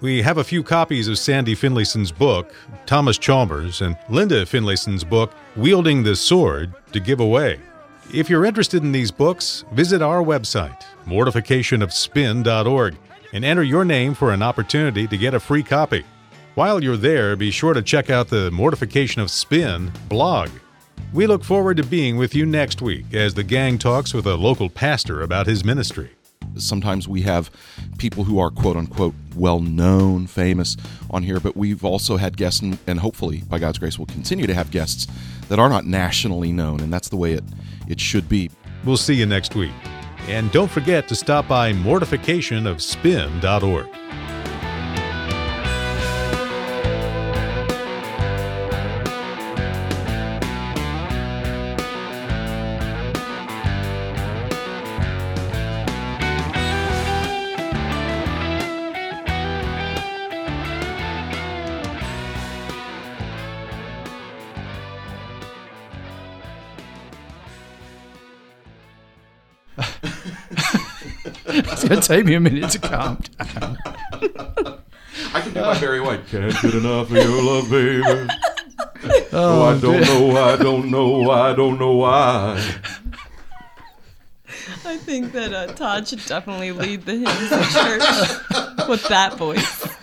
We 0.00 0.22
have 0.22 0.38
a 0.38 0.44
few 0.44 0.62
copies 0.62 1.08
of 1.08 1.18
Sandy 1.18 1.54
Finlayson's 1.54 2.12
book, 2.12 2.52
Thomas 2.84 3.18
Chalmers, 3.18 3.80
and 3.80 3.96
Linda 4.10 4.44
Finlayson's 4.44 5.04
book, 5.04 5.32
Wielding 5.56 6.02
the 6.02 6.14
Sword, 6.14 6.74
to 6.92 7.00
give 7.00 7.20
away. 7.20 7.58
If 8.12 8.28
you're 8.30 8.44
interested 8.44 8.82
in 8.82 8.92
these 8.92 9.10
books, 9.10 9.64
visit 9.72 10.02
our 10.02 10.22
website, 10.22 10.84
mortificationofspin.org, 11.06 12.96
and 13.32 13.44
enter 13.44 13.62
your 13.62 13.84
name 13.84 14.14
for 14.14 14.32
an 14.32 14.42
opportunity 14.42 15.06
to 15.06 15.16
get 15.16 15.34
a 15.34 15.40
free 15.40 15.62
copy. 15.62 16.04
While 16.54 16.84
you're 16.84 16.96
there, 16.96 17.34
be 17.34 17.50
sure 17.50 17.74
to 17.74 17.82
check 17.82 18.08
out 18.10 18.28
the 18.28 18.50
Mortification 18.50 19.20
of 19.22 19.30
Spin 19.30 19.90
blog. 20.08 20.50
We 21.12 21.26
look 21.26 21.44
forward 21.44 21.76
to 21.78 21.84
being 21.84 22.16
with 22.16 22.34
you 22.34 22.44
next 22.44 22.82
week 22.82 23.14
as 23.14 23.34
the 23.34 23.44
gang 23.44 23.78
talks 23.78 24.12
with 24.12 24.26
a 24.26 24.36
local 24.36 24.68
pastor 24.68 25.22
about 25.22 25.46
his 25.46 25.64
ministry. 25.64 26.10
Sometimes 26.56 27.08
we 27.08 27.22
have 27.22 27.50
people 27.98 28.24
who 28.24 28.38
are 28.38 28.50
quote 28.50 28.76
unquote 28.76 29.14
well 29.34 29.60
known, 29.60 30.26
famous 30.26 30.76
on 31.10 31.22
here, 31.22 31.40
but 31.40 31.56
we've 31.56 31.84
also 31.84 32.16
had 32.16 32.36
guests, 32.36 32.60
and, 32.60 32.78
and 32.86 33.00
hopefully, 33.00 33.42
by 33.48 33.58
God's 33.58 33.78
grace, 33.78 33.98
we'll 33.98 34.06
continue 34.06 34.46
to 34.46 34.54
have 34.54 34.70
guests 34.70 35.06
that 35.48 35.58
are 35.58 35.68
not 35.68 35.86
nationally 35.86 36.52
known, 36.52 36.80
and 36.80 36.92
that's 36.92 37.08
the 37.08 37.16
way 37.16 37.32
it 37.32 37.44
it 37.88 38.00
should 38.00 38.28
be. 38.28 38.50
We'll 38.84 38.96
see 38.96 39.14
you 39.14 39.26
next 39.26 39.54
week. 39.54 39.72
And 40.28 40.50
don't 40.50 40.70
forget 40.70 41.06
to 41.08 41.14
stop 41.14 41.46
by 41.46 41.72
mortificationofspin.org. 41.72 44.05
going 71.88 72.00
to 72.00 72.08
take 72.08 72.24
me 72.24 72.34
a 72.34 72.40
minute 72.40 72.70
to 72.70 72.78
calm 72.78 73.22
down. 73.38 73.78
I 75.32 75.40
can 75.40 75.54
do 75.54 75.60
my 75.60 75.78
Barry 75.78 76.00
White. 76.00 76.26
Can't 76.26 76.52
get 76.60 76.74
enough 76.74 77.10
of 77.10 77.16
your 77.16 77.42
love, 77.42 77.70
baby. 77.70 78.02
Oh, 78.04 79.28
oh 79.32 79.62
I 79.64 79.78
don't 79.78 79.92
dear. 79.92 80.04
know, 80.04 80.36
I 80.36 80.56
don't 80.56 80.90
know, 80.90 81.30
I 81.30 81.54
don't 81.54 81.78
know 81.78 81.92
why. 81.92 82.54
I 84.84 84.96
think 84.96 85.32
that 85.32 85.52
uh, 85.52 85.66
Todd 85.74 86.08
should 86.08 86.24
definitely 86.26 86.72
lead 86.72 87.02
the 87.02 87.12
hymns 87.12 87.52
in 87.52 87.62
church 87.72 88.88
with 88.88 89.06
that 89.08 89.34
voice. 89.36 89.88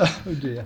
Oh 0.00 0.36
dear. 0.38 0.64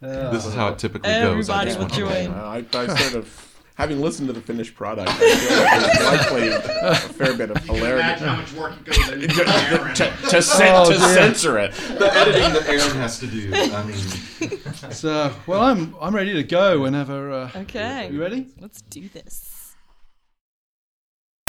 This 0.00 0.46
is 0.46 0.54
how 0.54 0.68
it 0.68 0.78
typically 0.78 1.10
goes. 1.10 1.50
Everybody 1.50 1.70
just 1.70 1.78
will 1.80 1.86
want 1.86 2.28
join. 2.28 2.30
I, 2.32 2.64
I 2.72 2.86
sort 2.86 3.14
of, 3.16 3.47
having 3.78 4.00
listened 4.00 4.26
to 4.28 4.32
the 4.34 4.40
finished 4.40 4.74
product, 4.74 5.08
I 5.08 5.14
feel 5.14 5.58
like 5.58 5.92
there's 5.92 6.30
likely 6.30 6.48
a 6.88 6.94
fair 6.96 7.34
bit 7.36 7.50
of 7.50 7.56
hilarity. 7.64 8.24
much 8.26 8.52
work 8.52 8.74
it 8.80 8.84
goes 8.84 9.08
into 9.08 9.28
to, 9.94 10.28
to, 10.30 10.42
cen- 10.42 10.74
Oh, 10.74 10.90
to 10.92 10.98
censor 10.98 11.58
it. 11.58 11.72
The 11.72 12.12
editing 12.12 12.52
that 12.52 12.66
Aaron 12.68 12.96
has 12.96 13.18
to 13.20 13.26
do. 13.26 13.50
I 13.54 13.82
mean, 13.84 14.58
So, 14.92 15.32
well, 15.46 15.62
I'm 15.62 15.94
I'm 16.00 16.14
ready 16.14 16.34
to 16.34 16.42
go 16.42 16.80
whenever. 16.80 17.30
Uh, 17.32 17.50
Okay. 17.56 18.10
You 18.12 18.20
ready? 18.20 18.48
Let's 18.60 18.82
do 18.82 19.08
this. 19.08 19.57